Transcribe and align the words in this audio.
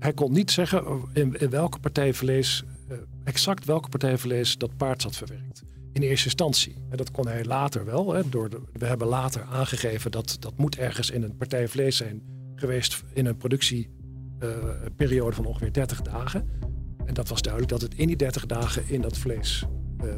hij 0.00 0.12
kon 0.12 0.32
niet 0.32 0.50
zeggen 0.50 0.84
in, 1.12 1.40
in 1.40 1.50
welke 1.50 1.78
partij 1.78 2.14
vlees, 2.14 2.64
uh, 2.90 2.96
exact 3.24 3.64
welke 3.64 3.88
partij 3.88 4.18
vlees 4.18 4.58
dat 4.58 4.76
paard 4.76 5.02
zat 5.02 5.16
verwerkt. 5.16 5.62
In 5.92 6.02
eerste 6.02 6.24
instantie. 6.24 6.74
En 6.90 6.96
dat 6.96 7.10
kon 7.10 7.26
hij 7.26 7.44
later 7.44 7.84
wel. 7.84 8.12
Hè, 8.14 8.28
door 8.28 8.50
de, 8.50 8.60
we 8.72 8.86
hebben 8.86 9.06
later 9.06 9.42
aangegeven 9.42 10.10
dat 10.10 10.36
dat 10.40 10.52
moet 10.56 10.76
ergens 10.76 11.10
in 11.10 11.22
een 11.22 11.36
partij 11.36 11.68
vlees 11.68 11.96
zijn 11.96 12.22
geweest 12.54 13.02
in 13.12 13.26
een 13.26 13.36
productieperiode 13.36 15.30
uh, 15.30 15.36
van 15.36 15.44
ongeveer 15.44 15.72
30 15.72 16.02
dagen. 16.02 16.48
En 17.04 17.14
dat 17.14 17.28
was 17.28 17.42
duidelijk 17.42 17.72
dat 17.72 17.80
het 17.80 17.94
in 17.94 18.06
die 18.06 18.16
30 18.16 18.46
dagen 18.46 18.82
in 18.86 19.00
dat 19.00 19.18
vlees 19.18 19.64
uh, 20.04 20.12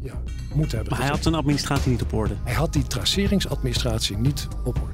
ja, 0.00 0.22
moet 0.54 0.72
hebben. 0.72 0.90
Maar 0.90 1.00
hij 1.00 1.10
had 1.10 1.22
zijn 1.22 1.34
administratie 1.34 1.90
niet 1.90 2.02
op 2.02 2.12
orde. 2.12 2.34
Hij 2.44 2.54
had 2.54 2.72
die 2.72 2.86
traceringsadministratie 2.86 4.16
niet 4.16 4.48
op 4.64 4.82
orde. 4.82 4.93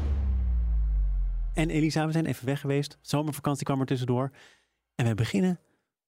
En 1.53 1.69
Elisa, 1.69 2.05
we 2.05 2.11
zijn 2.11 2.25
even 2.25 2.45
weg 2.45 2.59
geweest. 2.59 2.97
Zomervakantie 3.01 3.65
kwam 3.65 3.79
er 3.79 3.85
tussendoor. 3.85 4.31
En 4.95 5.05
we 5.05 5.15
beginnen 5.15 5.59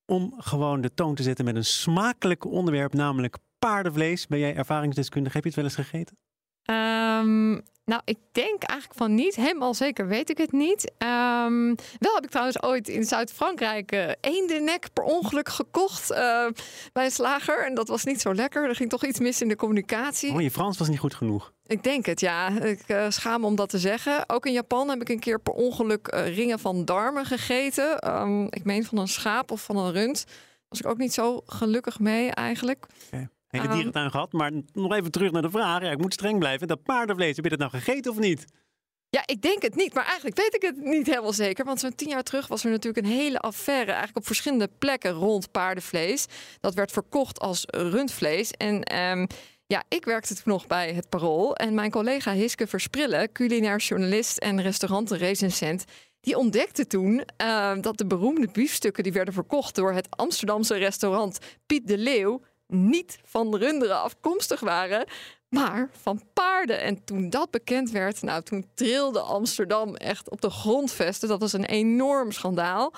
om 0.06 0.34
gewoon 0.38 0.82
de 0.82 0.94
toon 0.94 1.16
te 1.16 1.24
zetten 1.24 1.46
met 1.46 1.56
een 1.56 1.66
smakelijk 1.66 2.46
onderwerp, 2.46 2.94
namelijk 2.94 3.38
paardenvlees. 3.60 4.28
Ben 4.28 4.40
jij 4.40 4.56
ervaringsdeskundig? 4.56 5.34
Heb 5.34 5.42
je 5.44 5.50
het 5.50 5.58
wel 5.58 5.66
eens 5.66 5.76
gegeten? 5.76 6.18
Um, 6.66 7.62
nou, 7.86 8.02
ik 8.06 8.18
denk 8.32 8.64
eigenlijk 8.64 9.00
van 9.00 9.16
niet. 9.16 9.36
Helemaal 9.36 9.74
zeker 9.74 10.08
weet 10.08 10.30
ik 10.30 10.38
het 10.38 10.52
niet. 10.52 10.92
Um, 10.98 11.76
wel 12.00 12.14
heb 12.14 12.24
ik 12.24 12.30
trouwens 12.30 12.64
ooit 12.64 12.88
in 12.88 13.04
Zuid-Frankrijk 13.04 13.92
uh, 13.92 14.12
eendennek 14.22 14.88
per 14.94 15.04
ongeluk 15.04 15.50
gekocht 15.50 16.12
uh, 16.12 16.18
bij 16.94 17.06
een 17.06 17.12
slager. 17.12 17.66
En 17.66 17.74
dat 17.74 17.88
was 17.88 18.04
niet 18.04 18.22
zo 18.22 18.34
lekker. 18.34 18.68
Er 18.68 18.76
ging 18.76 18.90
toch 18.90 19.06
iets 19.06 19.20
mis 19.20 19.42
in 19.42 19.48
de 19.48 19.56
communicatie. 19.56 20.34
Oh, 20.34 20.42
je 20.42 20.52
Frans 20.52 20.78
was 20.78 20.88
niet 20.88 21.00
goed 21.00 21.16
genoeg. 21.16 21.54
Ik 21.66 21.84
denk 21.84 22.06
het, 22.06 22.20
ja. 22.20 22.50
Ik 22.50 22.84
uh, 22.88 23.06
schaam 23.10 23.42
me 23.42 23.48
om 23.48 23.56
dat 23.56 23.70
te 23.70 23.80
zeggen. 23.80 24.30
Ook 24.30 24.46
in 24.46 24.54
Japan 24.54 24.90
heb 24.90 25.02
ik 25.02 25.10
een 25.10 25.20
keer 25.20 25.40
per 25.40 25.54
ongeluk 25.54 26.08
ringen 26.08 26.60
van 26.60 26.86
darmen 26.86 27.26
gegeten. 27.26 28.10
Um, 28.22 28.46
ik 28.50 28.64
meen 28.64 28.86
van 28.86 28.98
een 28.98 29.08
schaap 29.08 29.52
of 29.52 29.62
van 29.62 29.78
een 29.78 29.92
rund. 29.92 30.26
Was 30.70 30.80
ik 30.80 30.88
ook 30.88 30.98
niet 30.98 31.14
zo 31.14 31.42
gelukkig 31.46 32.00
mee 32.00 32.32
eigenlijk. 32.32 32.86
Okay 33.08 33.28
hele 33.54 33.68
ehm, 33.68 33.76
dierentuin 33.76 34.12
gehad. 34.12 34.32
Maar 34.32 34.52
nog 34.74 34.94
even 34.94 35.12
terug 35.12 35.32
naar 35.32 35.42
de 35.42 35.50
vraag. 35.50 35.82
Ja, 35.82 35.92
ik 35.92 35.98
moet 35.98 36.14
streng 36.14 36.40
blijven. 36.40 36.68
Dat 36.68 36.84
paardenvlees, 36.84 37.36
heb 37.36 37.44
je 37.44 37.50
dat 37.50 37.60
nou 37.60 37.72
gegeten 37.72 38.12
of 38.12 38.20
niet? 38.20 38.46
Ja, 39.10 39.24
ik 39.26 39.42
denk 39.42 39.62
het 39.62 39.76
niet. 39.76 39.94
Maar 39.94 40.06
eigenlijk 40.06 40.38
weet 40.38 40.56
ik 40.56 40.62
het 40.62 40.78
niet 40.78 41.08
helemaal 41.08 41.34
zeker. 41.34 41.66
Want 41.66 41.80
zo'n 41.80 41.96
tien 41.96 42.10
jaar 42.10 42.24
terug 42.24 42.48
was 42.48 42.64
er 42.64 42.72
natuurlijk 42.72 43.06
een 43.06 43.14
hele 43.14 43.40
affaire. 43.40 43.86
Eigenlijk 43.86 44.18
op 44.18 44.26
verschillende 44.26 44.70
plekken 44.78 45.12
rond 45.12 45.52
paardenvlees. 45.52 46.26
Dat 46.60 46.74
werd 46.74 46.92
verkocht 46.92 47.40
als 47.40 47.64
rundvlees. 47.68 48.52
En 48.52 49.00
um, 49.00 49.28
ja, 49.68 49.84
ik 49.88 50.06
werkte 50.06 50.34
toen 50.34 50.54
nog 50.54 50.68
bij 50.68 50.94
het 50.94 51.10
Parool. 51.10 51.56
En 51.56 51.74
mijn 51.74 51.92
collega 51.92 52.34
Hiske 52.34 52.68
Versprillen, 52.68 53.32
culinair 53.32 53.78
journalist 53.78 54.38
en 54.38 54.62
restaurantenrecensent... 54.62 55.86
Die 56.24 56.38
ontdekte 56.38 56.88
toen 56.88 57.24
uh, 57.44 57.82
dat 57.82 57.98
de 57.98 58.06
beroemde 58.06 58.48
biefstukken 58.52 59.04
die 59.04 59.14
werden 59.14 59.34
verkocht 59.34 59.76
door 59.76 59.94
het 59.94 60.08
Amsterdamse 60.10 60.76
restaurant 60.76 61.40
Piet 61.66 61.88
de 61.88 61.98
Leeuw 61.98 62.42
niet 62.74 63.20
van 63.24 63.56
runderen 63.56 64.02
afkomstig 64.02 64.60
waren, 64.60 65.06
maar 65.50 65.90
van 66.02 66.22
paarden. 66.34 66.82
En 66.82 67.04
toen 67.04 67.30
dat 67.30 67.52
bekend 67.52 67.92
werd, 67.92 68.22
nou, 68.22 68.44
toen 68.44 68.70
trilde 68.74 69.20
Amsterdam 69.20 69.96
echt 69.96 70.30
op 70.30 70.42
de 70.42 70.50
grondvesten. 70.50 71.30
Dat 71.30 71.40
was 71.40 71.54
een 71.54 71.66
enorm 71.66 72.32
schandaal. 72.32 72.94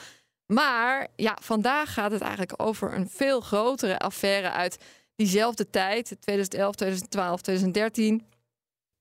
Maar 0.45 1.07
ja, 1.15 1.37
vandaag 1.41 1.93
gaat 1.93 2.11
het 2.11 2.21
eigenlijk 2.21 2.61
over 2.61 2.93
een 2.93 3.09
veel 3.09 3.41
grotere 3.41 3.99
affaire 3.99 4.51
uit 4.51 4.77
diezelfde 5.15 5.69
tijd, 5.69 6.15
2011, 6.19 6.75
2012, 6.75 7.41
2013. 7.41 8.27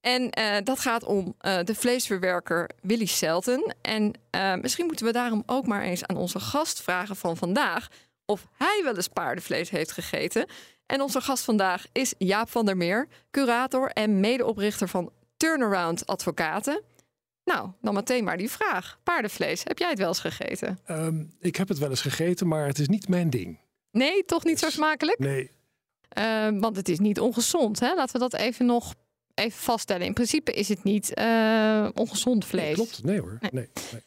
En 0.00 0.38
uh, 0.38 0.56
dat 0.64 0.78
gaat 0.78 1.04
om 1.04 1.34
uh, 1.40 1.58
de 1.64 1.74
vleesverwerker 1.74 2.70
Willy 2.82 3.06
Selten. 3.06 3.76
En 3.80 4.12
uh, 4.36 4.54
misschien 4.54 4.86
moeten 4.86 5.06
we 5.06 5.12
daarom 5.12 5.42
ook 5.46 5.66
maar 5.66 5.82
eens 5.82 6.06
aan 6.06 6.16
onze 6.16 6.40
gast 6.40 6.82
vragen 6.82 7.16
van 7.16 7.36
vandaag 7.36 7.88
of 8.24 8.46
hij 8.56 8.80
wel 8.84 8.96
eens 8.96 9.08
paardenvlees 9.08 9.70
heeft 9.70 9.92
gegeten. 9.92 10.46
En 10.86 11.00
onze 11.00 11.20
gast 11.20 11.44
vandaag 11.44 11.86
is 11.92 12.14
Jaap 12.18 12.50
van 12.50 12.66
der 12.66 12.76
Meer, 12.76 13.08
curator 13.30 13.90
en 13.90 14.20
medeoprichter 14.20 14.88
van 14.88 15.12
Turnaround 15.36 16.06
Advocaten. 16.06 16.82
Nou, 17.44 17.70
dan 17.80 17.94
meteen 17.94 18.24
maar 18.24 18.36
die 18.36 18.50
vraag. 18.50 18.98
Paardenvlees, 19.02 19.64
heb 19.64 19.78
jij 19.78 19.88
het 19.88 19.98
wel 19.98 20.08
eens 20.08 20.20
gegeten? 20.20 20.78
Um, 20.90 21.32
ik 21.40 21.56
heb 21.56 21.68
het 21.68 21.78
wel 21.78 21.90
eens 21.90 22.00
gegeten, 22.00 22.48
maar 22.48 22.66
het 22.66 22.78
is 22.78 22.88
niet 22.88 23.08
mijn 23.08 23.30
ding. 23.30 23.58
Nee, 23.90 24.24
toch 24.24 24.44
niet 24.44 24.58
zo 24.58 24.70
smakelijk? 24.70 25.18
Nee. 25.18 25.50
Uh, 26.18 26.48
want 26.60 26.76
het 26.76 26.88
is 26.88 26.98
niet 26.98 27.20
ongezond, 27.20 27.80
hè? 27.80 27.94
Laten 27.94 28.12
we 28.12 28.28
dat 28.28 28.40
even 28.40 28.66
nog 28.66 28.94
even 29.34 29.58
vaststellen. 29.58 30.06
In 30.06 30.12
principe 30.12 30.52
is 30.52 30.68
het 30.68 30.84
niet 30.84 31.18
uh, 31.18 31.88
ongezond 31.94 32.44
vlees. 32.44 32.64
Nee, 32.64 32.74
klopt, 32.74 33.04
nee 33.04 33.20
hoor. 33.20 33.38
Nee. 33.40 33.50
nee. 33.52 33.68
nee. 33.92 34.02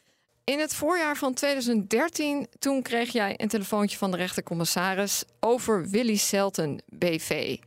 In 0.48 0.58
het 0.58 0.74
voorjaar 0.74 1.16
van 1.16 1.34
2013, 1.34 2.46
toen 2.58 2.82
kreeg 2.82 3.12
jij 3.12 3.34
een 3.36 3.48
telefoontje 3.48 3.98
van 3.98 4.10
de 4.10 4.16
rechtercommissaris 4.16 5.24
over 5.40 5.88
Willy 5.88 6.16
Selten 6.16 6.82
BV. 6.86 7.58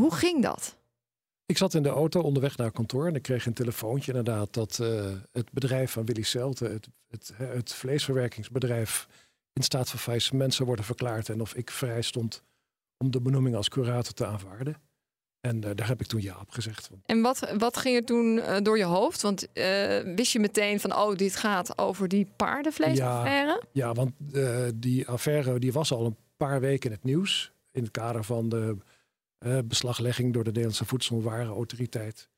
Hoe 0.00 0.14
ging 0.14 0.42
dat? 0.42 0.76
Ik 1.46 1.56
zat 1.56 1.74
in 1.74 1.82
de 1.82 1.88
auto 1.88 2.20
onderweg 2.20 2.56
naar 2.56 2.70
kantoor 2.70 3.06
en 3.06 3.14
ik 3.14 3.22
kreeg 3.22 3.46
een 3.46 3.52
telefoontje 3.52 4.12
inderdaad 4.12 4.52
dat 4.52 4.78
uh, 4.82 5.10
het 5.32 5.52
bedrijf 5.52 5.90
van 5.90 6.04
Willy 6.04 6.22
Selten, 6.22 6.72
het, 6.72 6.88
het, 7.08 7.32
het, 7.36 7.72
vleesverwerkingsbedrijf, 7.72 9.08
in 9.52 9.62
staat 9.62 9.90
van 9.90 9.98
faillissement 9.98 10.54
zou 10.54 10.66
worden 10.66 10.84
verklaard 10.84 11.28
en 11.28 11.40
of 11.40 11.54
ik 11.54 11.70
vrij 11.70 12.02
stond 12.02 12.42
om 12.98 13.10
de 13.10 13.20
benoeming 13.20 13.56
als 13.56 13.68
curator 13.68 14.14
te 14.14 14.26
aanvaarden. 14.26 14.76
En 15.42 15.56
uh, 15.56 15.70
daar 15.74 15.88
heb 15.88 16.00
ik 16.00 16.06
toen 16.06 16.22
ja 16.22 16.36
op 16.40 16.50
gezegd. 16.50 16.90
En 17.06 17.20
wat, 17.20 17.52
wat 17.58 17.76
ging 17.76 17.96
er 17.96 18.04
toen 18.04 18.36
uh, 18.36 18.56
door 18.62 18.78
je 18.78 18.84
hoofd? 18.84 19.22
Want 19.22 19.46
uh, 19.54 19.98
wist 20.14 20.32
je 20.32 20.38
meteen 20.38 20.80
van, 20.80 20.96
oh, 20.96 21.16
dit 21.16 21.36
gaat 21.36 21.78
over 21.78 22.08
die 22.08 22.26
paardenvleesaffaire? 22.36 23.62
Ja, 23.72 23.86
ja, 23.86 23.92
want 23.92 24.12
die 24.74 25.08
affaire 25.08 25.58
die 25.58 25.72
was 25.72 25.92
al 25.92 26.06
een 26.06 26.16
paar 26.36 26.60
weken 26.60 26.90
in 26.90 26.96
het 26.96 27.04
nieuws. 27.04 27.52
In 27.70 27.82
het 27.82 27.90
kader 27.90 28.24
van 28.24 28.48
de 28.48 28.76
beslaglegging 29.64 30.32
door 30.32 30.44
de 30.44 30.50
Nederlandse 30.50 30.84
Voedselwarenautoriteit. 30.84 32.28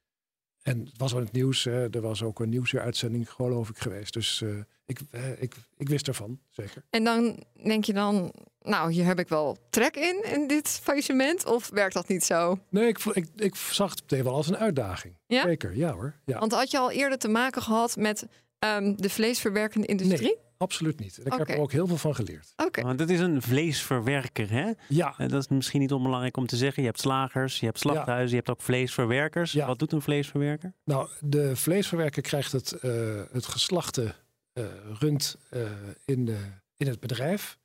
En 0.62 0.78
het 0.84 0.98
was 0.98 1.12
al 1.12 1.18
in 1.18 1.24
het 1.24 1.34
nieuws. 1.34 1.66
er 1.66 2.00
was 2.00 2.22
ook 2.22 2.40
een 2.40 2.48
nieuwsuitzending, 2.48 3.30
geloof 3.30 3.68
ik, 3.68 3.78
geweest. 3.78 4.12
Dus 4.12 4.44
ik, 4.86 5.00
ik, 5.38 5.54
ik 5.76 5.88
wist 5.88 6.08
ervan, 6.08 6.38
zeker. 6.50 6.84
En 6.90 7.04
dan 7.04 7.44
denk 7.64 7.84
je 7.84 7.92
dan, 7.92 8.32
nou, 8.68 8.92
hier 8.92 9.04
heb 9.04 9.18
ik 9.18 9.28
wel 9.28 9.56
trek 9.70 9.96
in, 9.96 10.24
in 10.32 10.46
dit 10.46 10.68
faillissement? 10.82 11.46
Of 11.46 11.70
werkt 11.70 11.94
dat 11.94 12.08
niet 12.08 12.24
zo? 12.24 12.58
Nee, 12.68 12.86
ik, 12.86 12.98
ik, 12.98 13.26
ik 13.36 13.54
zag 13.54 13.90
het 13.90 14.00
meteen 14.00 14.24
wel 14.24 14.34
als 14.34 14.48
een 14.48 14.56
uitdaging. 14.56 15.14
Ja? 15.26 15.42
Zeker, 15.42 15.76
ja 15.76 15.92
hoor. 15.92 16.14
Ja. 16.24 16.38
Want 16.38 16.52
had 16.52 16.70
je 16.70 16.78
al 16.78 16.90
eerder 16.90 17.18
te 17.18 17.28
maken 17.28 17.62
gehad 17.62 17.96
met 17.96 18.26
um, 18.58 18.96
de 18.96 19.10
vleesverwerkende 19.10 19.86
industrie? 19.86 20.20
Nee, 20.20 20.38
absoluut 20.56 21.00
niet. 21.00 21.18
Ik 21.18 21.26
okay. 21.26 21.38
heb 21.38 21.48
er 21.48 21.58
ook 21.58 21.72
heel 21.72 21.86
veel 21.86 21.96
van 21.96 22.14
geleerd. 22.14 22.52
Oké. 22.56 22.66
Okay. 22.66 22.84
Want 22.84 23.00
het 23.00 23.10
is 23.10 23.20
een 23.20 23.42
vleesverwerker, 23.42 24.50
hè? 24.50 24.70
Ja. 24.88 25.14
En 25.18 25.28
dat 25.28 25.42
is 25.42 25.48
misschien 25.48 25.80
niet 25.80 25.92
onbelangrijk 25.92 26.36
om 26.36 26.46
te 26.46 26.56
zeggen. 26.56 26.82
Je 26.82 26.88
hebt 26.88 27.00
slagers, 27.00 27.60
je 27.60 27.66
hebt 27.66 27.78
slachthuizen, 27.78 28.24
ja. 28.24 28.28
je 28.28 28.36
hebt 28.36 28.50
ook 28.50 28.62
vleesverwerkers. 28.62 29.52
Ja. 29.52 29.66
Wat 29.66 29.78
doet 29.78 29.92
een 29.92 30.02
vleesverwerker? 30.02 30.72
Nou, 30.84 31.08
de 31.20 31.56
vleesverwerker 31.56 32.22
krijgt 32.22 32.52
het, 32.52 32.76
uh, 32.82 33.22
het 33.32 33.46
geslachte 33.46 34.14
uh, 34.54 34.64
rund 34.98 35.36
uh, 35.50 35.62
in, 36.04 36.24
de, 36.24 36.38
in 36.76 36.86
het 36.86 37.00
bedrijf. 37.00 37.58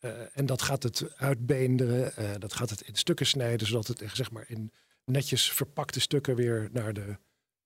Uh, 0.00 0.10
en 0.32 0.46
dat 0.46 0.62
gaat 0.62 0.82
het 0.82 1.04
uitbeenderen, 1.16 2.12
uh, 2.18 2.30
dat 2.38 2.52
gaat 2.52 2.70
het 2.70 2.80
in 2.80 2.94
stukken 2.94 3.26
snijden, 3.26 3.66
zodat 3.66 3.86
het 3.86 4.02
zeg 4.12 4.30
maar 4.30 4.44
in 4.48 4.72
netjes 5.04 5.52
verpakte 5.52 6.00
stukken 6.00 6.36
weer 6.36 6.68
naar 6.72 6.92
de, 6.92 7.16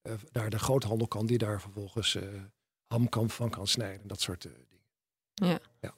uh, 0.03 0.13
naar 0.33 0.51
de 0.51 0.59
groothandel 0.59 1.09
kan, 1.09 1.27
die 1.27 1.39
daar 1.39 1.61
vervolgens 1.61 2.19
ham 2.87 3.09
kan, 3.09 3.31
van 3.31 3.51
kan 3.51 3.67
snijden. 3.67 4.09
Dat 4.09 4.21
soort 4.21 4.43
dingen. 4.43 4.67
Ja. 5.35 5.59
ja. 5.81 5.95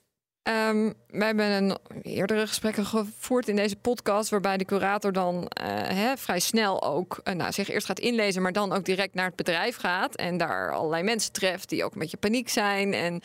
Um, 0.69 0.95
we 1.07 1.25
hebben 1.25 1.51
een 1.51 1.79
eerdere 2.03 2.47
gesprekken 2.47 2.87
gevoerd 2.87 3.49
in 3.49 3.57
deze 3.57 3.77
podcast, 3.77 4.31
waarbij 4.31 4.57
de 4.57 4.65
curator 4.65 5.13
dan 5.13 5.51
hè, 5.63 6.17
vrij 6.17 6.41
snel 6.41 6.83
ook 6.83 7.21
nou, 7.35 7.53
zich 7.53 7.69
eerst 7.69 7.87
gaat 7.87 7.99
inlezen, 7.99 8.43
maar 8.43 8.53
dan 8.53 8.73
ook 8.73 8.85
direct 8.85 9.15
naar 9.15 9.27
het 9.27 9.37
bedrijf 9.37 9.77
gaat 9.77 10.15
en 10.15 10.37
daar 10.37 10.73
allerlei 10.73 11.03
mensen 11.03 11.33
treft 11.33 11.69
die 11.69 11.85
ook 11.85 11.93
een 11.93 11.99
beetje 12.01 12.17
paniek 12.17 12.49
zijn. 12.49 12.93
En 12.95 13.23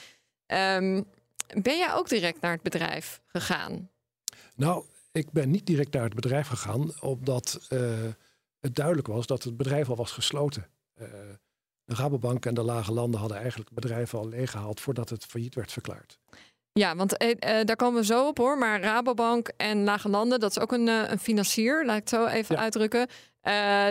um, 0.83 1.06
ben 1.47 1.77
jij 1.77 1.94
ook 1.94 2.09
direct 2.09 2.41
naar 2.41 2.51
het 2.51 2.61
bedrijf 2.61 3.21
gegaan? 3.25 3.89
Nou, 4.55 4.85
ik 5.11 5.31
ben 5.31 5.49
niet 5.49 5.65
direct 5.65 5.94
naar 5.94 6.03
het 6.03 6.13
bedrijf 6.13 6.47
gegaan, 6.47 7.01
omdat 7.01 7.67
uh, 7.69 7.79
het 8.59 8.75
duidelijk 8.75 9.07
was 9.07 9.27
dat 9.27 9.44
het 9.44 9.57
bedrijf 9.57 9.89
al 9.89 9.95
was 9.95 10.11
gesloten. 10.11 10.67
Uh, 11.01 11.07
de 11.83 11.95
Rabobank 11.95 12.45
en 12.45 12.53
de 12.53 12.63
Lage 12.63 12.91
Landen 12.91 13.19
hadden 13.19 13.38
eigenlijk 13.38 13.69
het 13.69 13.79
bedrijf 13.79 14.13
al 14.13 14.27
leeggehaald 14.27 14.79
voordat 14.79 15.09
het 15.09 15.25
failliet 15.25 15.55
werd 15.55 15.71
verklaard. 15.71 16.19
Ja, 16.77 16.95
want 16.95 17.18
eh, 17.18 17.59
eh, 17.59 17.65
daar 17.65 17.75
komen 17.75 18.00
we 18.00 18.06
zo 18.06 18.27
op 18.27 18.38
hoor. 18.38 18.57
Maar 18.57 18.81
Rabobank 18.81 19.51
en 19.57 19.83
Lage 19.83 20.09
Landen, 20.09 20.39
dat 20.39 20.50
is 20.50 20.59
ook 20.59 20.71
een, 20.71 20.88
eh, 20.88 21.01
een 21.07 21.19
financier, 21.19 21.85
laat 21.85 21.95
ik 21.95 22.01
het 22.01 22.09
zo 22.09 22.25
even 22.25 22.57
uitdrukken. 22.57 23.07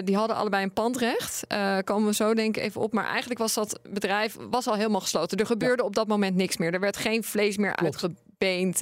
Die 0.04 0.16
hadden 0.16 0.36
allebei 0.36 0.62
een 0.62 0.72
pandrecht. 0.72 1.46
Komen 1.84 2.06
we 2.08 2.14
zo 2.14 2.34
denk 2.34 2.56
ik 2.56 2.62
even 2.62 2.80
op. 2.80 2.92
Maar 2.92 3.06
eigenlijk 3.06 3.40
was 3.40 3.54
dat 3.54 3.80
bedrijf 3.90 4.36
was 4.50 4.66
al 4.66 4.74
helemaal 4.74 5.00
gesloten. 5.00 5.38
Er 5.38 5.46
gebeurde 5.46 5.84
op 5.84 5.94
dat 5.94 6.06
moment 6.06 6.36
niks 6.36 6.56
meer. 6.56 6.74
Er 6.74 6.80
werd 6.80 6.96
geen 6.96 7.24
vlees 7.24 7.56
meer 7.56 7.72
Klopt. 7.72 8.02
uitgebeend. 8.02 8.80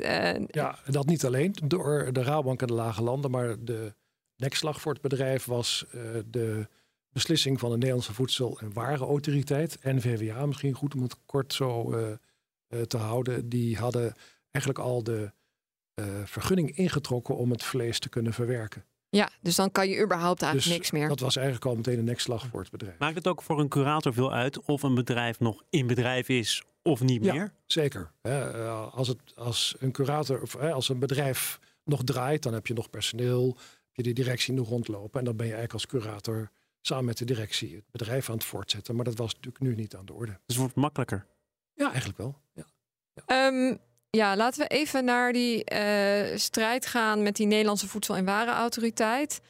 Ja, 0.51 0.79
dat 0.87 1.07
niet 1.07 1.25
alleen 1.25 1.55
door 1.65 2.09
de 2.13 2.23
Rabobank 2.23 2.61
en 2.61 2.67
de 2.67 2.73
Lage 2.73 3.03
Landen, 3.03 3.31
maar 3.31 3.57
de 3.59 3.95
nekslag 4.37 4.81
voor 4.81 4.93
het 4.93 5.03
bedrijf 5.03 5.45
was 5.45 5.85
de 6.27 6.69
beslissing 7.13 7.61
van 7.61 7.71
de 7.71 7.77
Nederlandse 7.77 8.15
Voedsel- 8.15 8.59
en 8.61 8.73
Warenautoriteit, 8.73 9.79
NVWA 9.83 10.47
misschien 10.47 10.75
goed 10.75 10.95
om 10.95 11.03
het 11.03 11.17
kort 11.27 11.53
zo 11.53 11.95
te 12.83 12.97
houden. 12.97 13.49
Die 13.49 13.77
hadden 13.77 14.15
eigenlijk 14.51 14.85
al 14.85 15.03
de 15.03 15.33
eh, 15.95 16.07
vergunning 16.25 16.77
ingetrokken 16.77 17.37
om 17.37 17.51
het 17.51 17.63
vlees 17.63 17.99
te 17.99 18.09
kunnen 18.09 18.33
verwerken. 18.33 18.85
ja, 19.09 19.31
dus 19.41 19.55
dan 19.55 19.71
kan 19.73 19.89
je 19.89 20.03
überhaupt 20.03 20.43
eigenlijk 20.43 20.71
Dus 20.73 20.79
niks 20.79 20.91
meer. 21.01 21.09
Dat 21.09 21.21
was 21.21 21.37
eigenlijk 21.37 21.67
al 21.67 21.75
meteen 21.77 21.99
een 21.99 22.05
nekslag 22.05 22.47
voor 22.47 22.61
het 22.61 22.71
bedrijf. 22.71 22.99
Maakt 22.99 23.15
het 23.15 23.27
ook 23.29 23.43
voor 23.43 23.61
een 23.61 23.69
curator 23.69 24.13
veel 24.13 24.33
uit 24.33 24.61
of 24.65 24.83
een 24.83 24.95
bedrijf 24.95 25.41
nog 25.41 25.63
in 25.71 25.87
bedrijf 25.87 26.29
is 26.29 26.65
of 26.83 27.01
niet 27.01 27.25
Ja. 27.25 27.33
meer? 27.33 27.53
Zeker. 27.67 28.11
Hè, 28.23 28.51
eh, 28.51 28.95
als, 28.95 29.09
het, 29.09 29.19
als 29.35 29.75
een 29.79 29.93
curator 29.93 30.43
of 30.43 30.53
hè, 30.53 30.73
als 30.73 30.89
een 30.89 30.99
bedrijf 30.99 31.59
nog 31.85 32.05
draait, 32.05 32.43
dan 32.43 32.53
heb 32.53 32.67
je 32.67 32.75
nog 32.75 32.91
personeel, 32.91 33.47
heb 33.57 33.97
je 33.97 34.03
de 34.03 34.13
directie 34.13 34.55
nog 34.55 34.69
rondlopen. 34.69 35.19
En 35.19 35.25
dan 35.25 35.37
ben 35.37 35.47
je 35.47 35.53
eigenlijk 35.55 35.73
als 35.93 36.03
curator 36.03 36.51
samen 36.81 37.05
met 37.05 37.19
de 37.19 37.25
directie 37.25 37.75
het 37.75 37.85
bedrijf 37.91 38.29
aan 38.29 38.35
het 38.35 38.45
voortzetten. 38.45 38.95
Maar 38.97 39.05
dat 39.05 39.17
was 39.19 39.35
natuurlijk 39.35 39.65
nu 39.65 39.75
niet 39.75 39.95
aan 39.97 40.07
de 40.07 40.13
orde. 40.13 40.33
Dus 40.33 40.41
het 40.47 40.57
wordt 40.57 40.75
makkelijker. 40.75 41.27
Ja, 41.75 41.87
eigenlijk 41.89 42.19
wel. 42.19 42.43
Ja. 43.15 43.23
Ehm, 43.27 43.77
ja, 44.11 44.37
laten 44.37 44.61
we 44.61 44.67
even 44.69 45.05
naar 45.05 45.33
die 45.33 45.65
eh, 45.65 46.37
strijd 46.37 46.87
gaan 46.87 47.23
met 47.23 47.37
die 47.37 47.47
Nederlandse 47.47 47.89
Voedsel- 47.89 48.17
en 48.17 48.25
Warenautoriteit. 48.25 49.41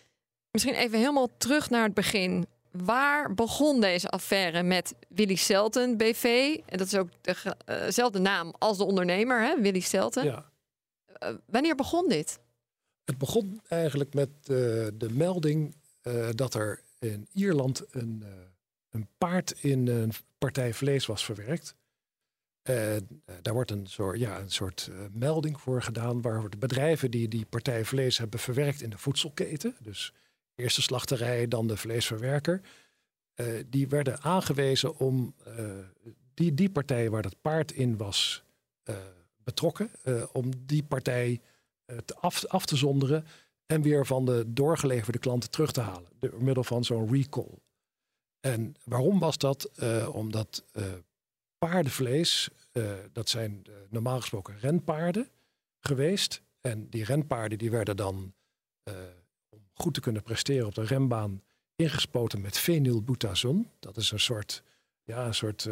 Misschien 0.51 0.75
even 0.75 0.99
helemaal 0.99 1.29
terug 1.37 1.71
naar 1.71 1.85
het 1.85 1.95
begin. 1.95 2.47
Waar 2.71 3.35
begon 3.35 3.81
deze 3.81 4.09
affaire 4.09 4.63
met 4.63 4.95
Willy 5.09 5.35
Selten 5.35 5.97
BV? 5.97 6.57
En 6.67 6.79
dat 6.79 6.87
is 6.87 6.95
ook 6.95 7.09
dezelfde 7.65 8.19
naam 8.19 8.55
als 8.59 8.79
de 8.79 8.85
ondernemer, 8.85 9.43
hè? 9.43 9.61
Willy 9.61 9.81
Selten. 9.81 10.25
Ja. 10.25 10.51
Eh, 11.19 11.35
wanneer 11.47 11.75
begon 11.75 12.09
dit? 12.09 12.39
Het 13.05 13.19
begon 13.19 13.61
eigenlijk 13.69 14.15
met 14.15 14.29
eh, 14.29 14.47
de 14.95 15.09
melding 15.11 15.75
eh, 16.03 16.29
dat 16.35 16.55
er 16.55 16.81
in 16.99 17.29
Ierland 17.33 17.85
een, 17.91 18.23
eh, 18.25 18.31
een 18.91 19.09
paard 19.19 19.55
in 19.61 19.87
een 19.87 20.13
partij 20.39 20.75
vlees 20.75 21.07
was 21.07 21.25
verwerkt. 21.25 21.75
Eh, 22.65 22.97
daar 23.43 23.55
wordt 23.55 23.71
een 23.71 23.87
soort, 23.87 24.19
ja, 24.19 24.41
een 24.41 24.51
soort 24.51 24.89
eh, 24.93 24.99
melding 25.13 25.61
voor 25.61 25.83
gedaan 25.83 26.23
waar 26.23 26.51
de 26.51 26.57
bedrijven 26.57 27.11
die 27.11 27.29
die 27.29 27.47
partij 27.47 27.85
vlees 27.85 28.19
hebben 28.19 28.41
verwerkt 28.41 28.83
in 28.83 28.91
de 28.91 28.99
voedselketen, 28.99 29.75
dus 29.81 30.13
eerst 30.55 30.77
de 30.77 30.83
slachterij, 30.83 31.49
dan 31.49 31.67
de 31.67 31.77
vleesverwerker, 31.77 32.61
eh, 33.35 33.47
die 33.67 33.89
werden 33.89 34.21
aangewezen 34.23 34.99
om 34.99 35.35
eh, 35.45 35.65
die, 36.35 36.55
die 36.55 36.71
partij 36.71 37.11
waar 37.11 37.23
dat 37.23 37.41
paard 37.41 37.73
in 37.73 37.97
was 37.97 38.45
eh, 38.83 38.97
betrokken, 39.37 39.91
eh, 40.03 40.25
om 40.33 40.51
die 40.67 40.83
partij 40.83 41.41
eh, 41.85 41.97
te 41.97 42.15
af, 42.15 42.47
af 42.47 42.67
te 42.67 42.77
zonderen 42.77 43.25
en 43.67 43.83
weer 43.83 44.07
van 44.07 44.25
de 44.25 44.45
doorgeleverde 44.47 45.19
klanten 45.19 45.51
terug 45.51 45.73
te 45.73 45.81
halen. 45.81 46.09
Door 46.19 46.43
middel 46.43 46.65
van 46.65 46.85
zo'n 46.85 47.13
recall. 47.13 47.59
En 48.41 48.75
waarom 48.85 49.19
was 49.19 49.39
dat? 49.39 49.65
Eh, 49.65 50.15
omdat 50.15 50.65
eh, 50.73 50.85
paardenvlees, 51.69 52.49
eh, 52.73 52.83
dat 53.13 53.29
zijn 53.29 53.63
eh, 53.67 53.73
normaal 53.89 54.21
gesproken 54.21 54.59
renpaarden 54.61 55.29
geweest. 55.79 56.43
En 56.61 56.87
die 56.91 57.05
renpaarden 57.05 57.59
die 57.59 57.71
werden 57.71 57.97
dan, 57.97 58.35
eh, 58.83 58.95
om 59.49 59.61
goed 59.73 59.95
te 59.95 60.01
kunnen 60.01 60.23
presteren 60.23 60.67
op 60.67 60.75
de 60.75 60.85
renbaan, 60.85 61.43
ingespoten 61.77 62.41
met 62.41 62.59
fenylbutazon. 62.59 63.71
Dat 63.79 63.97
is 63.97 64.11
een 64.11 64.21
soort, 64.21 64.63
ja, 65.05 65.27
een 65.27 65.35
soort 65.35 65.69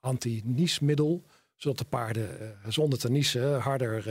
anti-niesmiddel 0.00 1.22
zodat 1.56 1.78
de 1.78 1.84
paarden 1.84 2.56
zonder 2.68 2.98
te 2.98 3.10
niezen 3.10 3.60
harder, 3.60 4.04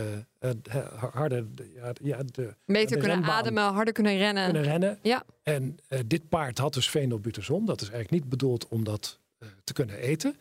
harder 1.11 1.47
ja, 1.75 1.93
ja, 2.01 2.23
de, 2.23 2.55
Beter 2.65 2.95
de 2.95 3.07
kunnen 3.07 3.23
ademen, 3.23 3.63
harder 3.63 3.93
kunnen 3.93 4.17
rennen. 4.17 4.43
kunnen 4.43 4.63
rennen. 4.63 4.99
Ja. 5.01 5.23
En 5.43 5.77
dit 6.05 6.29
paard 6.29 6.57
had 6.57 6.73
dus 6.73 6.87
fenylbutazon. 6.89 7.65
Dat 7.65 7.81
is 7.81 7.89
eigenlijk 7.89 8.21
niet 8.21 8.29
bedoeld 8.29 8.67
om 8.67 8.83
dat 8.83 9.19
te 9.63 9.73
kunnen 9.73 9.97
eten. 9.97 10.35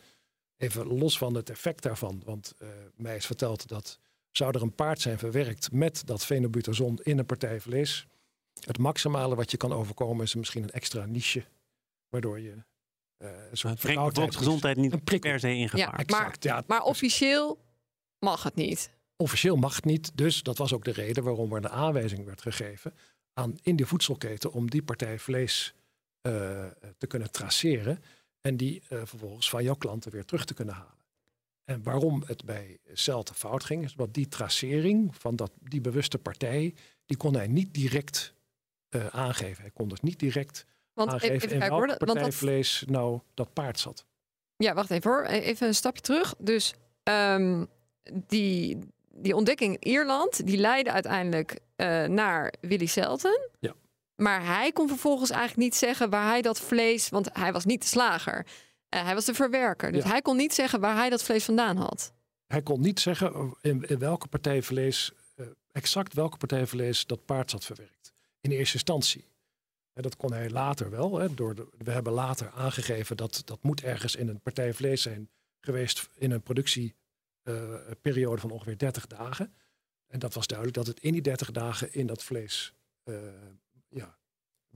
Even 0.59 0.87
los 0.87 1.17
van 1.17 1.33
het 1.35 1.49
effect 1.49 1.83
daarvan. 1.83 2.21
Want 2.25 2.53
eh, 2.57 2.67
mij 2.95 3.15
is 3.15 3.25
verteld 3.25 3.67
dat 3.67 3.99
zou 4.31 4.55
er 4.55 4.61
een 4.61 4.75
paard 4.75 5.01
zijn 5.01 5.17
verwerkt 5.17 5.71
met 5.71 6.01
dat 6.05 6.25
fenylbutazon 6.25 6.99
in 7.03 7.17
een 7.17 7.25
partij 7.25 7.59
vlees. 7.59 8.07
Het 8.65 8.77
maximale 8.77 9.35
wat 9.35 9.51
je 9.51 9.57
kan 9.57 9.73
overkomen 9.73 10.23
is 10.23 10.35
misschien 10.35 10.63
een 10.63 10.69
extra 10.71 11.05
niche. 11.05 11.43
Waardoor 12.09 12.39
je 12.39 12.51
eh, 13.17 13.29
een 13.29 13.69
Het 13.69 14.15
soort 14.15 14.35
gezondheid 14.35 14.77
niet 14.77 14.93
Een 14.93 15.03
per 15.19 15.39
se 15.39 15.55
in 15.55 15.69
gevaar. 15.69 15.87
maar- 15.91 15.99
Exact, 15.99 16.43
ja. 16.43 16.63
Maar 16.67 16.83
officieel 16.83 17.59
mag 18.19 18.43
het 18.43 18.55
niet. 18.55 18.89
Officieel 19.15 19.55
mag 19.55 19.75
het 19.75 19.85
niet, 19.85 20.11
dus 20.17 20.43
dat 20.43 20.57
was 20.57 20.73
ook 20.73 20.83
de 20.85 20.91
reden 20.91 21.23
waarom 21.23 21.53
er 21.53 21.61
de 21.61 21.69
aanwijzing 21.69 22.25
werd 22.25 22.41
gegeven 22.41 22.93
aan 23.33 23.57
in 23.61 23.75
de 23.75 23.85
voedselketen 23.85 24.51
om 24.51 24.69
die 24.69 24.83
partij 24.83 25.19
vlees 25.19 25.73
eh, 26.21 26.31
te 26.97 27.07
kunnen 27.07 27.31
traceren 27.31 28.03
en 28.41 28.57
die 28.57 28.81
eh, 28.87 29.01
vervolgens 29.03 29.49
van 29.49 29.63
jouw 29.63 29.75
klanten 29.75 30.11
weer 30.11 30.25
terug 30.25 30.45
te 30.45 30.53
kunnen 30.53 30.73
halen. 30.75 30.97
En 31.65 31.83
waarom 31.83 32.23
het 32.25 32.45
bij 32.45 32.77
Celte 32.93 33.33
fout 33.33 33.63
ging, 33.63 33.83
is 33.83 33.93
dat 33.93 34.13
die 34.13 34.27
tracering 34.27 35.15
van 35.15 35.35
dat, 35.35 35.51
die 35.59 35.81
bewuste 35.81 36.17
partij, 36.17 36.73
die 37.05 37.17
kon 37.17 37.33
hij 37.35 37.47
niet 37.47 37.73
direct 37.73 38.33
eh, 38.89 39.07
aangeven. 39.07 39.61
Hij 39.61 39.71
kon 39.71 39.89
dus 39.89 39.99
niet 40.01 40.19
direct 40.19 40.65
Want 40.93 41.13
even, 41.13 41.21
aangeven 41.23 41.35
even 41.35 41.49
in 41.53 41.59
kijken 41.59 41.77
welk 41.77 41.87
hoor. 41.87 41.97
Want 41.97 42.11
partij 42.11 42.23
dat, 42.23 42.33
vlees 42.33 42.83
nou 42.87 43.19
dat 43.33 43.53
paard 43.53 43.79
zat. 43.79 44.05
Ja, 44.55 44.73
wacht 44.73 44.91
even 44.91 45.11
hoor. 45.11 45.23
E- 45.23 45.39
Even 45.39 45.67
een 45.67 45.75
stapje 45.75 46.01
terug. 46.01 46.35
Dus 46.37 46.73
ehm, 47.03 47.65
die, 48.27 48.77
die 49.09 49.35
ontdekking 49.35 49.77
in 49.79 49.91
Ierland, 49.91 50.45
die 50.45 50.57
leidde 50.57 50.91
uiteindelijk 50.91 51.59
eh, 51.75 52.03
naar 52.05 52.53
Willy 52.61 52.85
Selten. 52.85 53.49
Ja. 53.59 53.73
Maar 54.19 54.45
hij 54.45 54.71
kon 54.71 54.87
vervolgens 54.87 55.29
eigenlijk 55.29 55.61
niet 55.61 55.75
zeggen 55.75 56.09
waar 56.09 56.27
hij 56.27 56.41
dat 56.41 56.59
vlees... 56.59 57.09
Want 57.09 57.29
hij 57.33 57.51
was 57.51 57.65
niet 57.65 57.81
de 57.81 57.87
slager. 57.87 58.45
Eh, 58.89 59.03
hij 59.03 59.13
was 59.13 59.25
de 59.25 59.33
verwerker. 59.33 59.91
Dus 59.91 60.03
Ja. 60.03 60.09
hij 60.09 60.21
kon 60.21 60.37
niet 60.37 60.53
zeggen 60.53 60.79
waar 60.79 60.95
hij 60.95 61.09
dat 61.09 61.23
vlees 61.23 61.45
vandaan 61.45 61.77
had. 61.77 62.13
Hij 62.47 62.61
kon 62.61 62.81
niet 62.81 62.99
zeggen 62.99 63.55
in, 63.61 63.83
in 63.87 63.99
welke 63.99 64.27
partij 64.27 64.61
vlees, 64.61 65.11
eh, 65.35 65.45
exact 65.71 66.13
welke 66.13 66.37
partij 66.37 66.67
vlees 66.67 67.05
dat 67.05 67.25
paard 67.25 67.51
zat 67.51 67.65
verwerkt. 67.65 68.13
In 68.41 68.51
eerste 68.51 68.73
instantie. 68.73 69.27
En 69.93 70.01
dat 70.01 70.15
kon 70.15 70.33
hij 70.33 70.49
later 70.49 70.89
wel. 70.89 71.19
Hè, 71.19 71.33
door 71.33 71.55
de, 71.55 71.67
we 71.77 71.91
hebben 71.91 72.13
later 72.13 72.51
aangegeven 72.55 73.17
dat 73.17 73.41
dat 73.45 73.63
moet 73.63 73.81
ergens 73.83 74.15
in 74.15 74.27
een 74.27 74.41
partij 74.41 74.73
vlees 74.73 75.01
zijn 75.01 75.29
geweest 75.59 76.09
in 76.15 76.31
een 76.31 76.41
productieperiode 76.41 78.41
van 78.41 78.51
ongeveer 78.51 78.77
30 78.77 79.07
dagen. 79.07 79.53
En 80.07 80.19
dat 80.19 80.33
was 80.33 80.47
duidelijk 80.47 80.77
dat 80.77 80.87
het 80.87 80.99
in 80.99 81.11
die 81.11 81.21
30 81.21 81.51
dagen 81.51 81.93
in 81.93 82.07
dat 82.07 82.23
vlees 82.23 82.73
eh, 83.03 83.13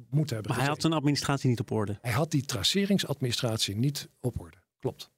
moet 0.09 0.29
hebben 0.29 0.51
Maar 0.51 0.59
hij 0.59 0.69
had 0.69 0.81
zijn 0.81 0.93
administratie 0.93 1.49
niet 1.49 1.59
op 1.59 1.71
orde. 1.71 1.97
hij 2.01 2.11
had 2.11 2.31
die 2.31 2.45
traceringsadministratie 2.45 3.75
niet 3.75 4.09
op 4.19 4.39
orde. 4.39 4.57
Klopt. 4.79 5.11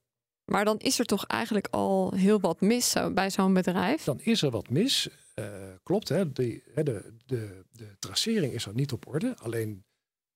Maar 0.46 0.66
dan 0.66 0.80
is 0.80 1.00
er 1.00 1.06
toch 1.06 1.26
eigenlijk 1.26 1.68
al 1.72 2.14
heel 2.14 2.40
wat 2.40 2.62
mis 2.62 2.90
zo, 2.90 3.12
bij 3.12 3.30
zo'n 3.30 3.54
bedrijf. 3.54 4.04
dan 4.04 4.20
is 4.22 4.42
er 4.42 4.52
wat 4.52 4.70
mis. 4.70 5.10
Eh, 5.34 5.46
klopt, 5.84 6.10
hè? 6.10 6.32
De, 6.32 6.62
hè, 6.74 6.84
de, 6.84 7.14
de, 7.26 7.64
de 7.72 7.96
tracering 8.00 8.54
is 8.54 8.66
er 8.66 8.74
niet 8.74 8.92
op 8.92 9.08
orde. 9.08 9.36
Alleen 9.38 9.84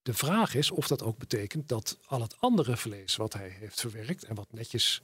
de 0.02 0.14
vraag 0.14 0.56
is 0.56 0.72
of 0.72 0.88
dat 0.88 1.04
ook 1.04 1.18
betekent 1.18 1.68
dat 1.68 2.00
al 2.06 2.22
het 2.22 2.36
andere 2.40 2.78
vlees 2.78 3.16
wat 3.16 3.34
hij 3.34 3.50
heeft 3.50 3.80
verwerkt 3.80 4.24
en 4.24 4.36
wat 4.36 4.52
netjes 4.52 5.02